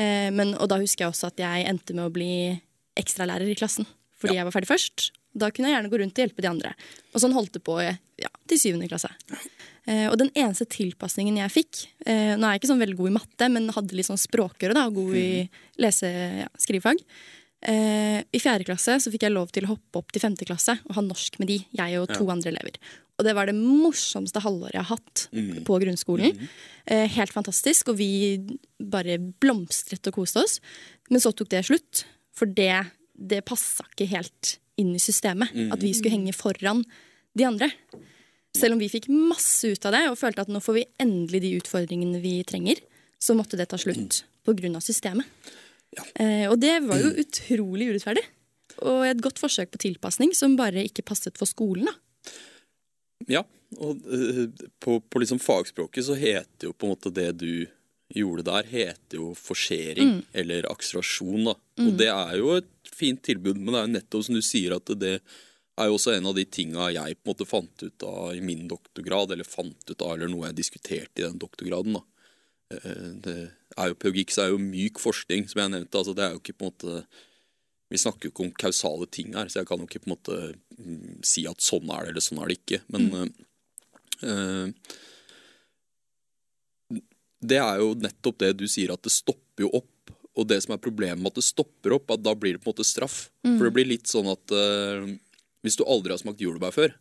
[0.00, 2.32] Eh, men, og da husker jeg også at jeg endte med å bli
[2.96, 3.84] ekstralærer i klassen.
[4.16, 5.10] Fordi jeg var ferdig først.
[5.34, 6.72] Da kunne jeg gjerne gå rundt og hjelpe de andre.
[7.14, 9.08] Og sånn holdt det på ja, til syvende klasse.
[9.88, 13.10] Eh, og den eneste tilpasningen jeg fikk eh, Nå er jeg ikke sånn veldig god
[13.10, 15.28] i matte, men hadde litt sånn språkøre, da, god i
[15.82, 16.12] lese-
[16.44, 17.00] ja, skrivefag.
[17.62, 20.76] Eh, I fjerde klasse så fikk jeg lov til å hoppe opp til femte klasse
[20.86, 22.78] og ha norsk med de, jeg og to andre elever.
[23.20, 25.26] Og det var det morsomste halvåret jeg har hatt
[25.66, 26.38] på grunnskolen.
[26.86, 28.40] Eh, helt fantastisk, og vi
[28.80, 30.58] bare blomstret og koste oss.
[31.10, 32.04] Men så tok det slutt,
[32.34, 35.52] for det, det passa ikke helt inn i systemet.
[35.72, 36.84] At vi skulle henge foran
[37.38, 37.70] de andre.
[38.56, 41.40] Selv om vi fikk masse ut av det og følte at nå får vi endelig
[41.44, 42.80] de utfordringene vi trenger,
[43.22, 44.80] så måtte det ta slutt pga.
[44.80, 45.26] systemet.
[46.16, 48.24] Eh, og det var jo utrolig urettferdig.
[48.82, 51.88] Og et godt forsøk på tilpasning som bare ikke passet for skolen.
[51.88, 51.96] da.
[53.30, 53.42] Ja,
[53.78, 54.48] og uh,
[54.82, 57.66] på, på liksom fagspråket så heter jo på en måte det du
[58.14, 61.48] gjorde der, heter jo forsering eller akselerasjon.
[61.48, 61.56] da.
[61.84, 64.76] Og det er jo et fint tilbud, men det er jo nettopp som du sier
[64.76, 65.16] at det
[65.80, 68.44] er jo også en av de tinga jeg på en måte fant ut av i
[68.44, 71.98] min doktorgrad, eller fant ut av, eller noe jeg diskuterte i den doktorgraden.
[71.98, 72.04] da.
[72.76, 73.36] Eh, Det
[73.76, 75.98] er jo Pedagogikk så er jo myk forskning, som jeg nevnte.
[75.98, 77.04] altså det er jo ikke på en måte
[77.92, 80.14] vi snakker jo ikke om kausale ting her, så jeg kan jo ikke på en
[80.14, 80.36] måte
[80.80, 82.78] mm, si at sånn er det, eller sånn er det ikke.
[82.94, 83.32] Men mm.
[84.28, 84.94] eh,
[87.42, 89.88] det er jo nettopp det du sier, at det stopper jo opp.
[90.38, 92.70] Og det som er problemet med at det stopper opp, at da blir det på
[92.70, 93.26] en måte straff.
[93.44, 95.04] For det blir litt sånn at uh,
[95.66, 96.94] hvis du aldri har smakt jordbær før,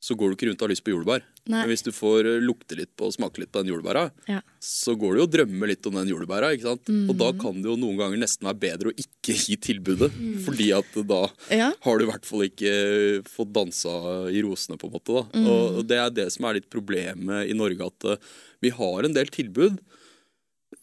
[0.00, 1.22] så går du ikke rundt og har lyst på jordbær.
[1.48, 1.60] Nei.
[1.62, 4.40] Men hvis du får eh, lukte litt på og smake litt på den jordbæra, Ja.
[4.62, 6.52] så går du jo og drømmer litt om den jordbæra.
[6.54, 6.90] ikke sant?
[7.10, 10.10] Og da kan det jo noen ganger nesten være bedre å ikke gi tilbudet.
[10.44, 11.72] Fordi at da Ja.
[11.80, 15.12] har du i hvert fall ikke fått dansa i rosene, på en måte.
[15.32, 15.50] da.
[15.50, 18.16] Og det er det som er litt problemet i Norge, at eh,
[18.60, 19.78] vi har en del tilbud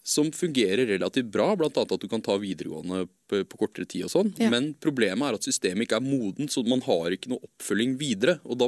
[0.04, 1.70] som fungerer relativt bra, bl.a.
[1.70, 4.04] at du kan ta videregående på, på kortere tid.
[4.08, 4.34] og sånn.
[4.40, 4.50] Ja.
[4.52, 8.40] Men problemet er at systemet ikke er modent, så man har ikke noe oppfølging videre.
[8.44, 8.68] Og da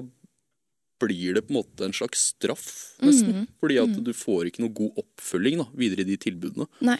[1.02, 2.70] blir det på en måte en slags straff,
[3.04, 3.46] nesten.
[3.62, 6.70] Fordi at du får ikke noe god oppfølging da, videre i de tilbudene.
[6.86, 7.00] Nei.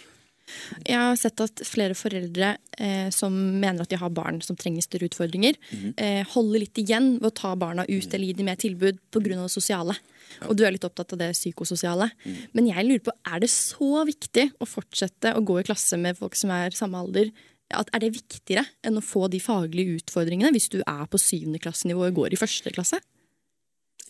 [0.86, 4.86] Jeg har sett at flere foreldre eh, som mener at de har barn som trenger
[4.86, 5.58] større utfordringer,
[5.98, 9.24] eh, holder litt igjen ved å ta barna ut eller gi dem mer tilbud pga.
[9.32, 9.98] det sosiale.
[10.46, 12.12] Og du er litt opptatt av det psykososiale.
[12.54, 16.18] Men jeg lurer på, er det så viktig å fortsette å gå i klasse med
[16.18, 17.32] folk som er samme alder?
[17.74, 21.62] At er det viktigere enn å få de faglige utfordringene hvis du er på syvende
[21.62, 23.02] klassenivå og går i første klasse?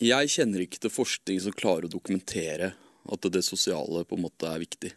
[0.02, 2.74] Jeg kjenner ikke til forskning som klarer å dokumentere
[3.06, 4.92] at det sosiale på en måte er viktig.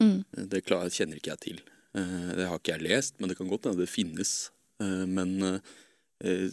[0.00, 0.22] Mm.
[0.48, 1.60] Det kjenner ikke jeg til.
[1.94, 4.50] Eh, Det har ikke jeg lest, men det kan godt hende det finnes.
[4.80, 5.60] Eh, Men
[6.24, 6.48] eh,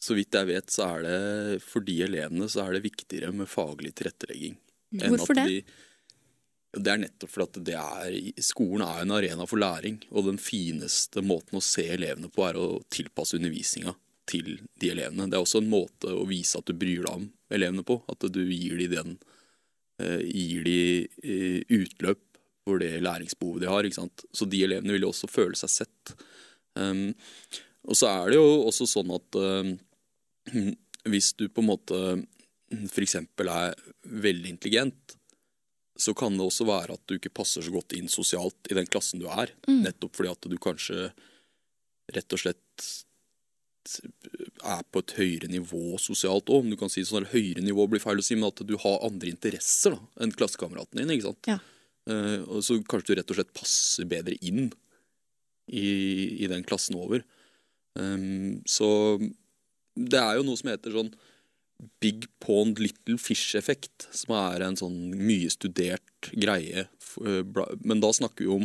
[0.00, 3.48] så vidt jeg vet, så er det for de elevene så er det viktigere med
[3.50, 4.56] faglig tilrettelegging.
[4.96, 5.60] enn Hvorfor at det?
[5.66, 10.28] De, det er nettopp fordi at det er, skolen er en arena for læring, og
[10.28, 13.94] den fineste måten å se elevene på er å tilpasse undervisninga
[14.28, 15.28] til de elevene.
[15.30, 18.00] Det er også en måte å vise at du bryr deg om elevene på.
[18.10, 19.16] At du gir de den
[20.02, 20.78] eh, gir de
[21.22, 22.22] eh, utløp
[22.66, 23.90] for det læringsbehovet de har.
[24.34, 26.16] Så de elevene vil jo også føle seg sett.
[26.76, 27.12] Um,
[27.86, 29.76] og så er det jo også sånn at um,
[31.12, 32.00] hvis du på en måte
[32.90, 33.14] f.eks.
[33.22, 33.78] er
[34.26, 35.14] veldig intelligent,
[35.96, 38.88] så kan det også være at du ikke passer så godt inn sosialt i den
[38.90, 39.54] klassen du er.
[39.70, 41.06] Nettopp fordi at du kanskje
[42.12, 42.88] rett og slett
[44.66, 46.64] er på et høyere nivå sosialt òg.
[46.64, 49.04] Om du kan si sånn, høyere nivå blir feil å si, men at du har
[49.06, 51.14] andre interesser da, enn klassekameraten din.
[51.14, 51.50] ikke sant?
[51.50, 51.60] Ja.
[52.06, 54.68] Uh, og så kanskje du rett og slett passer bedre inn
[55.66, 55.88] i,
[56.44, 57.24] i den klassen over.
[57.98, 58.88] Um, så
[59.96, 61.14] det er jo noe som heter sånn
[62.00, 66.86] Big Pond Little Fish-effekt, som er en sånn mye studert greie.
[67.20, 67.42] Eh,
[67.84, 68.64] Men da snakker vi om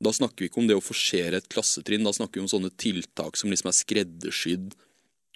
[0.00, 2.72] da snakker vi ikke om det å forsere et klassetrinn, da snakker vi om sånne
[2.80, 4.72] tiltak som liksom er skreddersydd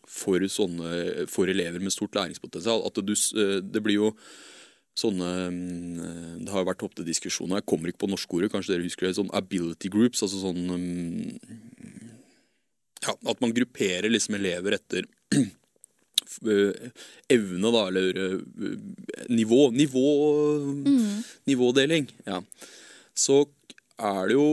[0.08, 2.84] for, sånne, for elever med stort læringspotensial.
[2.88, 4.10] At du, eh, det blir jo
[4.94, 8.52] sånne mm, Det har jo vært opp til diskusjon, og jeg kommer ikke på norskordet,
[8.52, 12.12] kanskje dere husker det, sånn ability groups, altså sånn mm,
[13.02, 16.94] ja, At man grupperer liksom elever etter eh,
[17.34, 18.38] evne, da, eller
[19.28, 19.68] nivå.
[19.74, 20.06] nivå.
[20.70, 21.04] Nivå
[21.50, 22.08] Nivådeling.
[22.24, 22.38] Ja.
[23.14, 23.42] Så
[24.00, 24.48] er det jo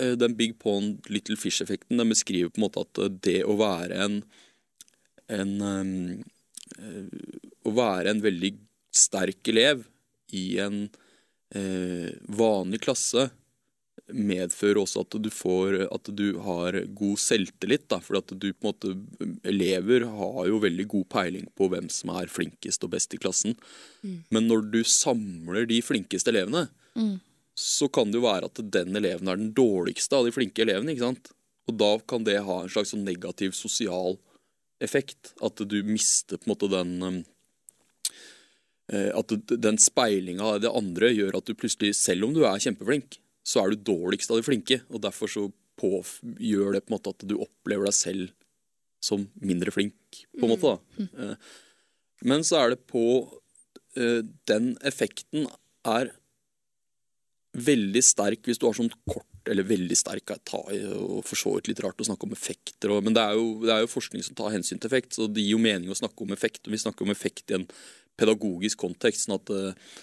[0.00, 1.98] eh, den Big Pond Little Fish-effekten.
[1.98, 4.20] Den beskriver på en måte at eh, det å være en,
[5.32, 7.06] en eh,
[7.64, 8.52] Å være en veldig
[8.94, 9.86] sterk elev
[10.34, 10.86] i en
[12.34, 13.28] vanlig klasse
[14.10, 17.86] medfører også at du får At du har god selvtillit.
[17.88, 21.86] Da, for at du på en måte Elever har jo veldig god peiling på hvem
[21.92, 23.54] som er flinkest og best i klassen.
[24.34, 26.66] Men når du samler de flinkeste elevene,
[27.54, 30.92] så kan det jo være at den eleven er den dårligste av de flinke elevene.
[30.92, 31.30] ikke sant?
[31.70, 34.18] Og da kan det ha en slags sånn negativ sosial
[34.82, 35.32] effekt.
[35.44, 37.20] At du mister på en måte den um,
[38.92, 42.62] eh, At den speilinga av det andre gjør at du plutselig, selv om du er
[42.62, 44.80] kjempeflink, så er du dårligst av de flinke.
[44.90, 45.46] Og derfor så
[45.80, 46.00] på,
[46.38, 48.34] gjør det på en måte at du opplever deg selv
[49.04, 50.74] som mindre flink, på en måte.
[50.74, 51.06] da.
[51.22, 51.52] Eh,
[52.24, 53.02] Men så er det på
[54.00, 55.48] eh, Den effekten
[55.84, 56.14] er
[57.54, 61.38] veldig sterk hvis du har sånn kort eller veldig sterk er ta i, og for
[61.38, 62.92] så vidt litt rart å snakke om effekter.
[62.94, 65.28] Og, men det er, jo, det er jo forskning som tar hensyn til effekt, så
[65.28, 66.64] det gir jo mening å snakke om effekt.
[66.64, 67.66] og Vi snakker om effekt i en
[68.18, 69.26] pedagogisk kontekst.
[69.26, 69.98] sånn at uh,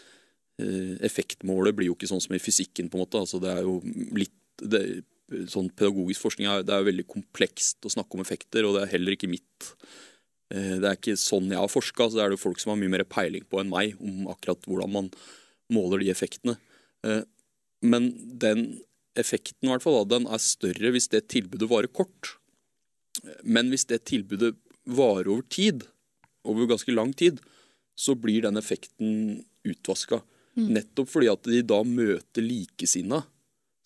[1.08, 2.92] effektmålet blir jo ikke sånn som i fysikken.
[2.92, 3.80] på en måte, altså Det er jo
[4.20, 4.84] litt det,
[5.50, 8.86] sånn Pedagogisk forskning er, det er jo veldig komplekst å snakke om effekter, og det
[8.86, 9.70] er heller ikke mitt
[10.54, 12.82] eh, Det er ikke sånn jeg har forska, så det er det folk som har
[12.82, 15.10] mye mer peiling på enn meg om akkurat hvordan man
[15.72, 16.58] måler de effektene.
[17.82, 18.12] Men
[18.42, 18.82] den
[19.20, 22.36] effekten i hvert fall, den er større hvis det tilbudet varer kort.
[23.44, 24.54] Men hvis det tilbudet
[24.90, 25.84] varer over tid,
[26.48, 27.42] over ganske lang tid,
[27.98, 30.22] så blir den effekten utvaska.
[30.56, 33.22] Nettopp fordi at de da møter likesinna.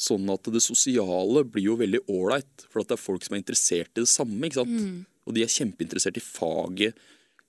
[0.01, 3.41] Sånn at det sosiale blir jo veldig ålreit, for at det er folk som er
[3.41, 4.41] interessert i det samme.
[4.43, 5.05] ikke sant?
[5.25, 6.97] Og de er kjempeinteressert i faget.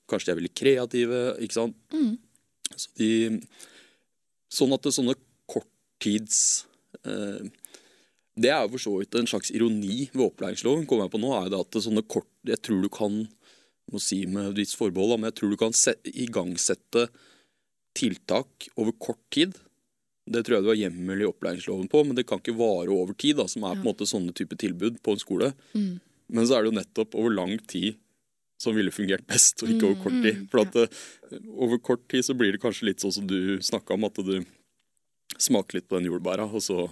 [0.07, 1.22] Kanskje de er veldig kreative.
[1.42, 1.76] ikke sant?
[2.76, 3.11] Så de,
[4.53, 5.16] sånn at det, sånne
[5.97, 6.66] korttids
[7.05, 7.49] eh,
[8.36, 10.86] Det er jo for så vidt en slags ironi ved opplæringsloven.
[10.86, 13.26] kommer jeg på nå, er det at sånne kort, Jeg tror du kan
[13.92, 17.09] må si med ditt forbehold, men jeg tror du kan se, igangsette
[17.94, 19.55] tiltak over kort tid.
[20.26, 23.14] Det tror jeg du har hjemmel i opplæringsloven på, men det kan ikke vare over
[23.14, 25.53] tid, da, som er på en måte sånne type tilbud på en skole.
[26.26, 27.94] Men så er det jo nettopp over lang tid
[28.59, 30.42] som ville fungert best, og ikke over kort tid.
[30.51, 33.94] For at eh, over kort tid så blir det kanskje litt sånn som du snakka
[33.94, 34.40] om, at du
[35.43, 36.87] smake litt på den jordbæra, og så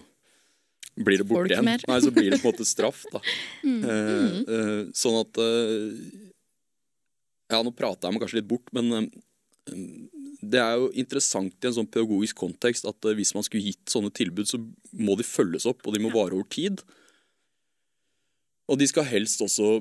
[0.95, 1.67] blir det borte igjen.
[1.67, 3.23] Nei, så blir det på en måte straff, da.
[3.65, 3.81] Mm.
[3.89, 5.95] Eh, eh, sånn at eh,
[7.49, 9.07] Ja, nå prater jeg meg kanskje litt bort, men eh,
[10.45, 13.89] det er jo interessant i en sånn pedagogisk kontekst at eh, hvis man skulle gitt
[13.91, 14.61] sånne tilbud, så
[14.93, 16.85] må de følges opp, og de må vare over tid.
[18.69, 19.79] Og de skal helst også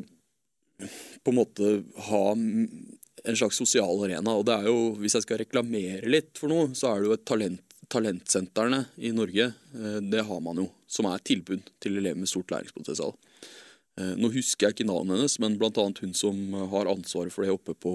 [1.24, 1.76] på en måte
[2.10, 4.36] ha en slags sosial arena.
[4.36, 7.18] Og det er jo, hvis jeg skal reklamere litt for noe, så er det jo
[7.18, 9.54] et talent, talentsentrene i Norge.
[9.76, 13.16] eh, Det har man jo, som er et tilbud til elever med stort læringspotensial.
[13.98, 17.52] Eh, Nå husker jeg ikke navnet hennes, men annet hun som har ansvaret for det
[17.54, 17.94] oppe på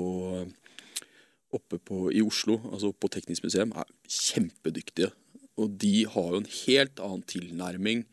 [1.55, 5.11] oppe på, i Oslo, altså på Teknisk museum, er kjempedyktige.
[5.59, 8.05] Og de har jo en helt annen tilnærming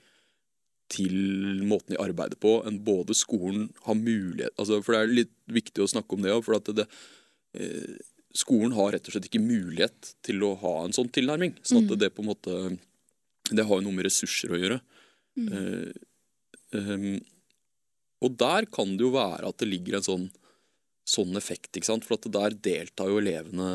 [0.94, 5.34] til måten de arbeider på, enn både skolen har mulighet altså, For det er litt
[5.50, 6.86] viktig å snakke om det òg, for at det,
[7.58, 7.96] eh,
[8.36, 11.56] skolen har rett og slett ikke mulighet til å ha en sånn tilnærming.
[11.66, 12.58] Sånn at det på en måte
[13.46, 14.80] Det har jo noe med ressurser å gjøre.
[15.38, 15.92] Eh,
[16.74, 17.20] um,
[18.26, 20.26] og der kan det jo være at det ligger en sånn
[21.06, 22.06] sånn effekt, ikke sant?
[22.08, 23.68] For at der deltar jo elevene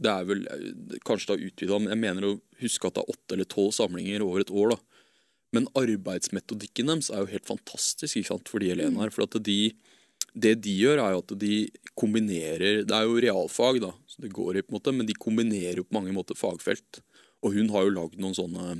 [0.00, 0.42] Det er vel
[1.06, 4.24] kanskje da utvida, men jeg mener å huske at det er åtte eller tolv samlinger
[4.24, 4.74] over et år.
[4.74, 5.02] da.
[5.54, 9.12] Men arbeidsmetodikken deres er jo helt fantastisk ikke sant, for de elevene her.
[9.12, 9.58] For at de,
[10.34, 11.54] det de gjør, er jo at de
[11.98, 15.16] kombinerer Det er jo realfag, da, så det går i på en måte, men de
[15.18, 17.02] kombinerer jo på mange måter fagfelt.
[17.44, 18.76] Og hun har jo lagd noen sånne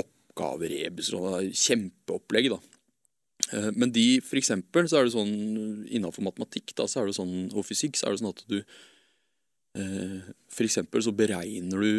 [0.00, 2.60] oppgaverebuser, er kjempeopplegg, da.
[3.52, 5.34] Eh, Men de, for eksempel, så er det sånn
[5.90, 8.58] innenfor matematikk da, så er det sånn, og fysikk så er det sånn at du
[9.80, 11.92] eh, For eksempel så beregner du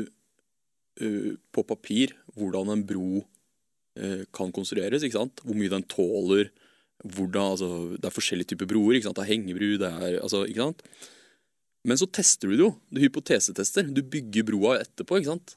[1.03, 3.23] eh, på papir hvordan en bro
[4.33, 5.03] kan konstrueres.
[5.05, 5.41] ikke sant?
[5.45, 6.47] Hvor mye den tåler.
[7.03, 7.67] Hvordan, altså,
[7.99, 8.95] det er forskjellige typer broer.
[8.95, 9.17] ikke sant?
[9.19, 10.83] Det er hengebru, det er altså, ikke sant?
[11.83, 12.69] Men så tester du det jo.
[12.95, 13.83] Du hypotesetester.
[13.91, 15.17] Du bygger broa etterpå.
[15.19, 15.55] ikke sant?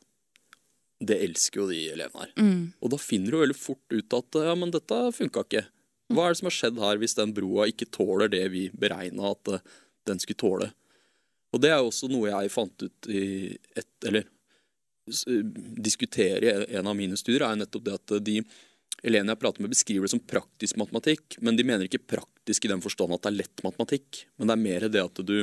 [0.98, 2.32] Det elsker jo de elevene her.
[2.40, 2.62] Mm.
[2.82, 5.62] Og da finner du veldig fort ut at ja, men dette funka ikke.
[6.10, 9.32] Hva er det som har skjedd her hvis den broa ikke tåler det vi beregna
[9.34, 9.62] at eh,
[10.08, 10.68] den skulle tåle?
[11.54, 13.22] Og det er jo også noe jeg fant ut i
[13.78, 14.26] et Eller
[15.10, 15.24] s-
[15.86, 18.40] diskutere i en av mine studier, er jo nettopp det at de
[19.04, 22.72] elevene jeg prater med, beskriver det som praktisk matematikk, men de mener ikke praktisk i
[22.72, 25.36] den forstand at det er lett matematikk, men det er mer det at du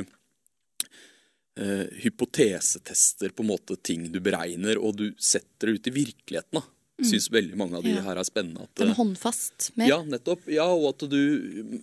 [1.60, 6.60] eh, hypotesetester på en måte ting du beregner, og du setter det ut i virkeligheten.
[6.60, 6.64] da.
[7.02, 8.02] Syns veldig mange av de Ja.
[8.02, 8.62] her er spennende.
[8.62, 9.88] At, Den eh, håndfast med.
[9.88, 10.46] ja, nettopp.
[10.46, 11.80] Ja, og at du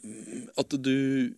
[0.57, 1.33] At du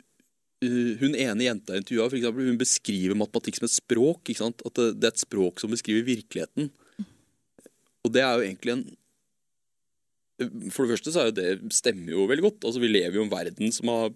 [0.63, 4.29] uh, Hun ene jenta jeg intervjua, eksempel, hun beskriver matematikk som et språk.
[4.29, 6.69] At det, det er et språk som beskriver virkeligheten.
[8.05, 8.85] Og det er jo egentlig en
[10.73, 12.67] For det første så er jo det stemmer jo veldig godt.
[12.67, 14.13] Altså Vi lever jo i en verden som har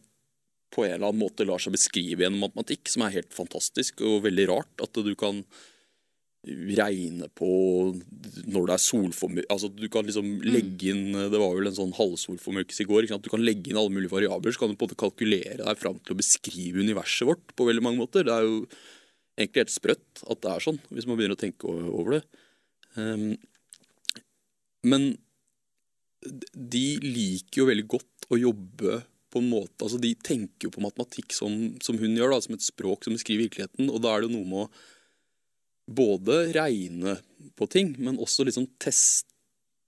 [0.74, 4.26] på en eller annen måte lar seg beskrive gjennom matematikk, som er helt fantastisk og
[4.26, 4.84] veldig rart.
[4.84, 5.44] At du kan
[6.48, 7.50] regne på
[8.48, 11.96] når det er solformørkelse Altså du kan liksom legge inn Det var vel en sånn
[11.98, 13.10] halvsolformørkelse i går.
[13.20, 15.82] Du kan legge inn alle mulige variabler, så kan du på en måte kalkulere deg
[15.82, 18.28] fram til å beskrive universet vårt på veldig mange måter.
[18.28, 18.62] Det er jo
[19.38, 22.24] egentlig helt sprøtt at det er sånn, hvis man begynner å tenke over det.
[22.98, 23.36] Um,
[24.88, 25.10] men
[26.26, 29.02] de liker jo veldig godt å jobbe
[29.34, 31.54] på en måte altså De tenker jo på matematikk som,
[31.84, 33.92] som hun gjør, da, som et språk som beskriver virkeligheten.
[33.92, 34.70] Og da er det noe med å
[35.88, 37.18] både regne
[37.60, 39.28] på ting, men også liksom teste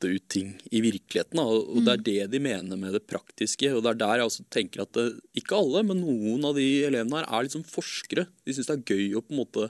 [0.07, 1.39] ut ting i virkeligheten.
[1.39, 1.43] Da.
[1.43, 1.85] Og mm.
[1.87, 3.71] det er det de mener med det praktiske.
[3.75, 5.07] Og det er der jeg også tenker at det,
[5.39, 8.29] ikke alle, men noen av de elevene her er liksom forskere.
[8.47, 9.67] De syns det er gøy å på en måte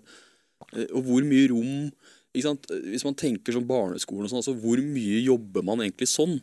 [0.75, 1.89] eh, Og hvor mye rom?
[2.35, 6.37] Hvis man tenker sånn barneskolen og sånn, altså hvor mye jobber man egentlig sånn?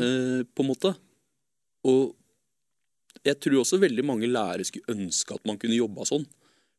[0.00, 0.94] eh, på en måte.
[1.88, 2.14] Og
[3.26, 6.24] jeg tror også veldig mange lærere skulle ønske at man kunne jobba sånn.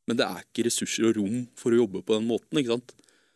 [0.09, 2.57] Men det er ikke ressurser og rom for å jobbe på den måten.
[2.57, 2.95] ikke sant?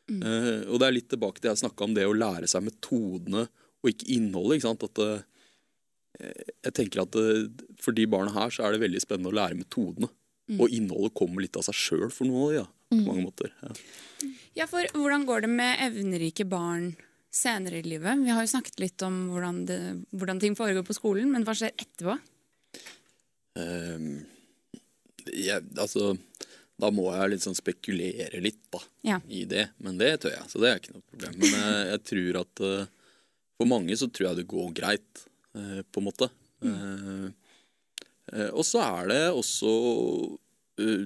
[0.09, 3.45] Eh, og det er litt tilbake til jeg snakka om det å lære seg metodene
[3.83, 4.57] og ikke innholdet.
[4.57, 4.87] ikke sant?
[4.89, 7.45] At eh, jeg tenker at eh,
[7.81, 10.09] For de barna her så er det veldig spennende å lære metodene.
[10.59, 13.53] Og innholdet kommer litt av seg sjøl for noen av de, ja, på mange måter.
[13.63, 13.71] Ja.
[14.57, 16.91] Ja, for hvordan går det med evnerike barn
[17.33, 18.19] senere i livet?
[18.21, 19.79] Vi har jo snakket litt om hvordan, det,
[20.13, 22.17] hvordan ting foregår på skolen, men hva skjer etterpå?
[23.57, 24.23] Um,
[25.33, 26.11] ja, altså,
[26.81, 28.81] da må jeg liksom spekulere litt da,
[29.13, 29.19] Ja.
[29.29, 29.69] i det.
[29.81, 31.39] Men det tør jeg, så det er ikke noe problem.
[31.41, 32.91] Men jeg, jeg tror at uh,
[33.57, 35.25] for mange så tror jeg det går greit,
[35.57, 36.29] uh, på en måte.
[36.65, 37.31] Eh,
[38.31, 39.69] Uh, og så er det også
[40.79, 41.01] eh,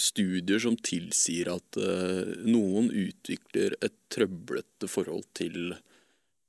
[0.00, 5.76] studier som tilsier at eh, noen utvikler et trøblete forhold til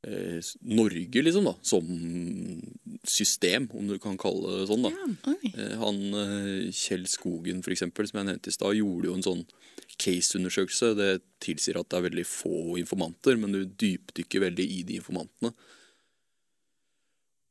[0.08, 1.86] eh, Norge, liksom, da, som
[3.06, 4.88] system, om du kan kalle det sånn.
[4.88, 5.12] da.
[5.34, 5.54] Oi.
[5.54, 6.02] Eh, Han
[6.74, 9.46] Kjell Skogen, for eksempel, som jeg nevnte i stad, gjorde jo en sånn
[10.02, 10.93] case-undersøkelse.
[10.98, 11.12] Det
[11.46, 15.54] tilsier at det er veldig få informanter, men du dypdykker veldig i de informantene.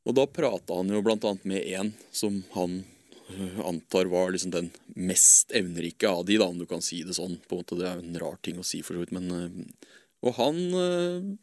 [0.04, 2.82] Og da prata han jo blant annet med en som han
[3.64, 7.38] antar var liksom den mest evnerike av de, da, om du kan si det sånn.
[7.48, 9.50] På en måte, Det er en rar ting å si, for så vidt, men øh,
[10.24, 11.34] Og han øh,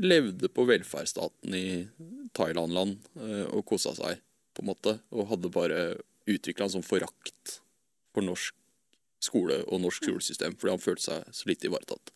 [0.00, 1.88] levde på velferdsstaten i
[2.36, 4.22] Thailand-land øh, og kosa seg,
[4.54, 4.98] på en måte.
[5.10, 5.80] Og hadde bare
[6.28, 7.60] utvikla en sånn forakt
[8.14, 8.54] for norsk
[9.20, 12.12] skole og norsk skolesystem, fordi han følte seg så lite ivaretatt.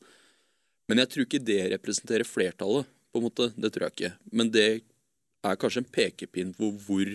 [0.88, 3.50] Men jeg tror ikke det representerer flertallet, på en måte.
[3.60, 4.12] Det tror jeg ikke.
[4.32, 4.68] Men det
[5.44, 7.10] er kanskje en pekepinn på hvor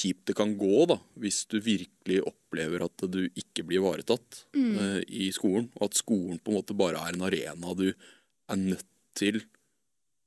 [0.00, 5.00] kjipt det kan gå da, hvis du virkelig opplever at du ikke blir ivaretatt eh,
[5.06, 8.86] i skolen, og at skolen på en måte bare er en arena du er nødt
[9.18, 9.42] til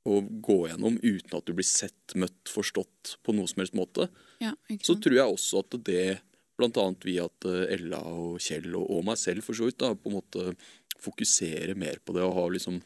[0.04, 4.10] å gå gjennom uten at du blir sett, møtt, forstått på noe som helst måte.
[4.42, 4.52] Ja,
[4.84, 6.18] Så tror jeg også at det,
[6.60, 9.94] annet via at eh, Ella og Kjell og, og meg selv for så vidt, da,
[9.96, 10.56] på en måte
[11.04, 12.82] fokuserer mer på det og har liksom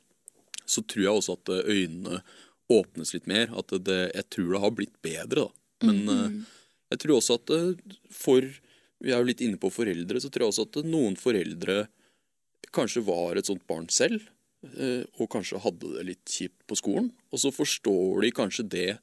[0.69, 2.23] Så tror jeg også at eh, øynene
[2.69, 3.51] åpnes litt mer.
[3.57, 5.89] At det, jeg tror det har blitt bedre, da.
[5.89, 6.57] Men eh,
[6.93, 8.43] jeg tror også at eh, for
[8.99, 11.85] Vi er jo litt inne på foreldre, så tror jeg også at noen foreldre
[12.75, 14.25] kanskje var et sånt barn selv.
[14.75, 17.13] eh, Og kanskje hadde det litt kjipt på skolen.
[17.31, 18.99] Og så forstår de kanskje det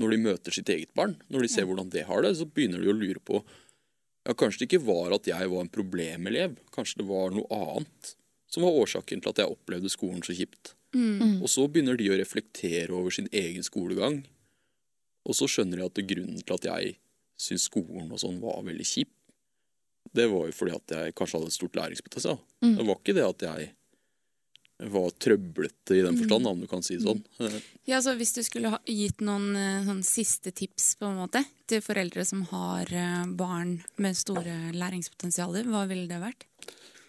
[0.00, 1.18] når de møter sitt eget barn.
[1.28, 4.62] Når de ser hvordan det har det, så begynner de å lure på ja, Kanskje
[4.62, 6.56] det ikke var at jeg var en problemelev.
[6.72, 8.14] Kanskje det var noe annet
[8.48, 10.72] som var årsaken til at jeg opplevde skolen så kjipt.
[10.96, 11.42] Mm.
[11.44, 14.22] Og så begynner de å reflektere over sin egen skolegang.
[15.28, 16.96] Og så skjønner de at grunnen til at jeg
[17.38, 19.10] syns skolen og sånn var veldig kjip,
[20.16, 22.38] det var jo fordi at jeg kanskje hadde et stort læringspotensial.
[22.64, 23.68] Det var ikke det at jeg
[24.88, 27.20] var trøblete i den forstand, om du kan si det sånn.
[27.42, 27.56] Eh,
[27.90, 31.42] Ja, så Hvis du skulle ha gitt noen eh, sånn siste tips på en måte
[31.66, 36.46] til foreldre som har eh, barn med store læringspotensialer, hva ville det vært?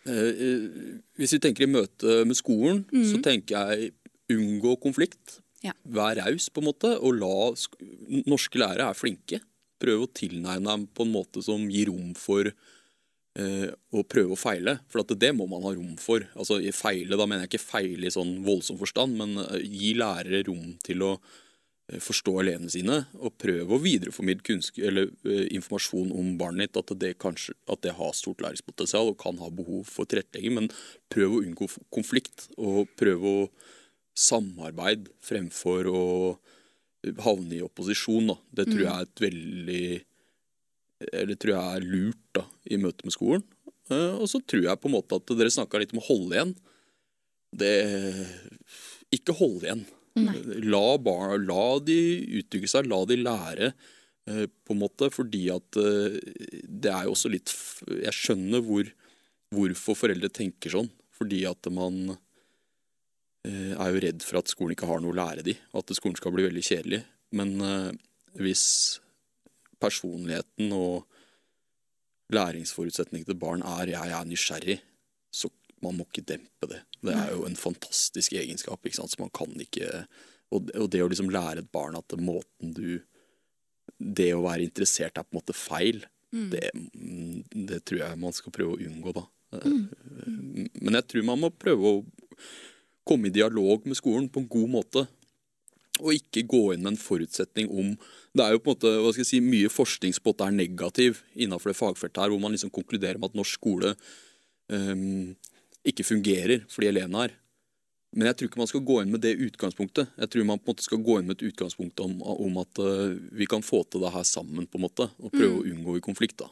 [0.10, 3.94] Eh, Hvis vi tenker i møte med skolen, så tenker jeg
[4.34, 5.40] unngå konflikt.
[5.62, 5.74] Ja.
[5.86, 7.78] Vær raus, på en måte, og la sk
[8.26, 9.42] Norske lærere er flinke.
[9.80, 14.40] Prøv å tilnærme dem på en måte som gir rom for eh, å prøve å
[14.40, 14.78] feile.
[14.92, 16.26] For det må man ha rom for.
[16.36, 19.94] Altså i feile, Da mener jeg ikke feile i sånn voldsom forstand, men eh, gi
[19.98, 26.36] lærere rom til å eh, forstå elevene sine, og prøve å videreformidle eh, informasjon om
[26.42, 30.10] barnet ditt, at det, kanskje, at det har stort læringspotensial og kan ha behov for
[30.10, 30.60] tilrettelegging.
[30.60, 30.72] Men
[31.12, 33.38] prøv å unngå konflikt, og prøv å
[34.20, 36.06] samarbeide fremfor å
[37.24, 38.28] havne i opposisjon.
[38.34, 38.38] Da.
[38.60, 39.84] Det tror jeg er et veldig
[41.16, 43.44] Eller tror jeg er lurt da, i møte med skolen.
[43.90, 46.36] Eh, Og så tror jeg på en måte at dere snakka litt om å holde
[46.36, 46.56] igjen.
[47.56, 47.76] Det
[49.16, 49.86] Ikke holde igjen.
[50.68, 51.96] La, bar, la de
[52.42, 53.70] utvikle seg, la de lære,
[54.28, 56.18] eh, på en måte, fordi at eh,
[56.68, 57.54] det er jo også litt
[58.04, 58.90] Jeg skjønner hvor,
[59.56, 60.90] hvorfor foreldre tenker sånn.
[61.16, 62.20] Fordi at man eh,
[63.48, 66.34] er jo redd for at skolen ikke har noe å lære de, at skolen skal
[66.36, 67.04] bli veldig kjedelig.
[67.36, 67.92] Men eh,
[68.40, 68.66] hvis
[69.80, 71.06] personligheten og
[72.36, 74.82] læringsforutsetningen til barn er 'jeg er nysgjerrig',
[75.32, 75.50] så
[75.82, 76.82] man må ikke dempe det.
[77.02, 79.12] Det er jo en fantastisk egenskap, ikke sant?
[79.12, 80.08] så man kan ikke
[80.52, 83.04] Og det, og det å liksom lære et barn at måten du
[84.02, 88.34] Det å være interessert er på en måte feil, det, mm, det tror jeg man
[88.34, 89.24] skal prøve å unngå, da.
[89.66, 90.70] Mm.
[90.82, 92.06] Men jeg tror man må prøve å
[93.08, 95.06] komme i dialog med skolen på en god måte.
[96.00, 97.92] Og ikke gå inn med en forutsetning om
[98.38, 101.24] Det er jo på en måte, hva skal jeg si, mye forskning på er negativ
[101.36, 103.96] innenfor det fagfeltet her, hvor man liksom konkluderer med at norsk skole
[104.70, 105.36] um,
[105.84, 107.34] ikke fungerer for de elevene her.
[108.16, 110.14] Men jeg tror ikke man skal gå inn med det utgangspunktet.
[110.18, 112.82] Jeg tror man på en måte skal gå inn med et utgangspunkt om, om at
[112.82, 116.00] eh, vi kan få til det her sammen, på en måte, og prøve å unngå
[116.00, 116.40] i konflikt.
[116.42, 116.50] da.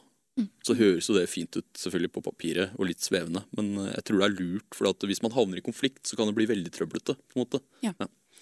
[0.66, 4.04] Så høres jo det fint ut selvfølgelig på papiret, og litt svevende, men eh, jeg
[4.08, 6.46] tror det er lurt, for at hvis man havner i konflikt, så kan det bli
[6.50, 7.16] veldig trøblete.
[7.18, 7.60] på en måte.
[7.82, 7.94] Ja,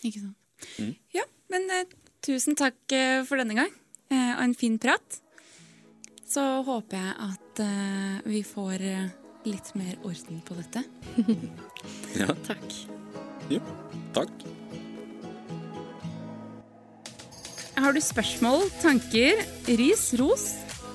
[0.03, 0.99] ikke sant.
[1.15, 1.87] Ja, men eh,
[2.27, 3.73] tusen takk eh, for denne gang,
[4.11, 5.21] eh, og en fin prat.
[6.27, 8.83] Så håper jeg at eh, vi får
[9.47, 10.85] litt mer orden på dette.
[12.17, 12.65] Ja, Takk.
[13.53, 13.61] Ja,
[14.17, 14.33] takk.
[17.77, 19.37] Har du spørsmål, tanker,
[19.79, 20.47] ris, ros,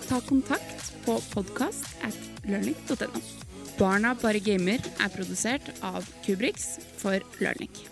[0.09, 3.21] ta kontakt på podkast at learning.no.
[3.79, 7.90] Barna bare gamer er produsert av Kubriks for Learning.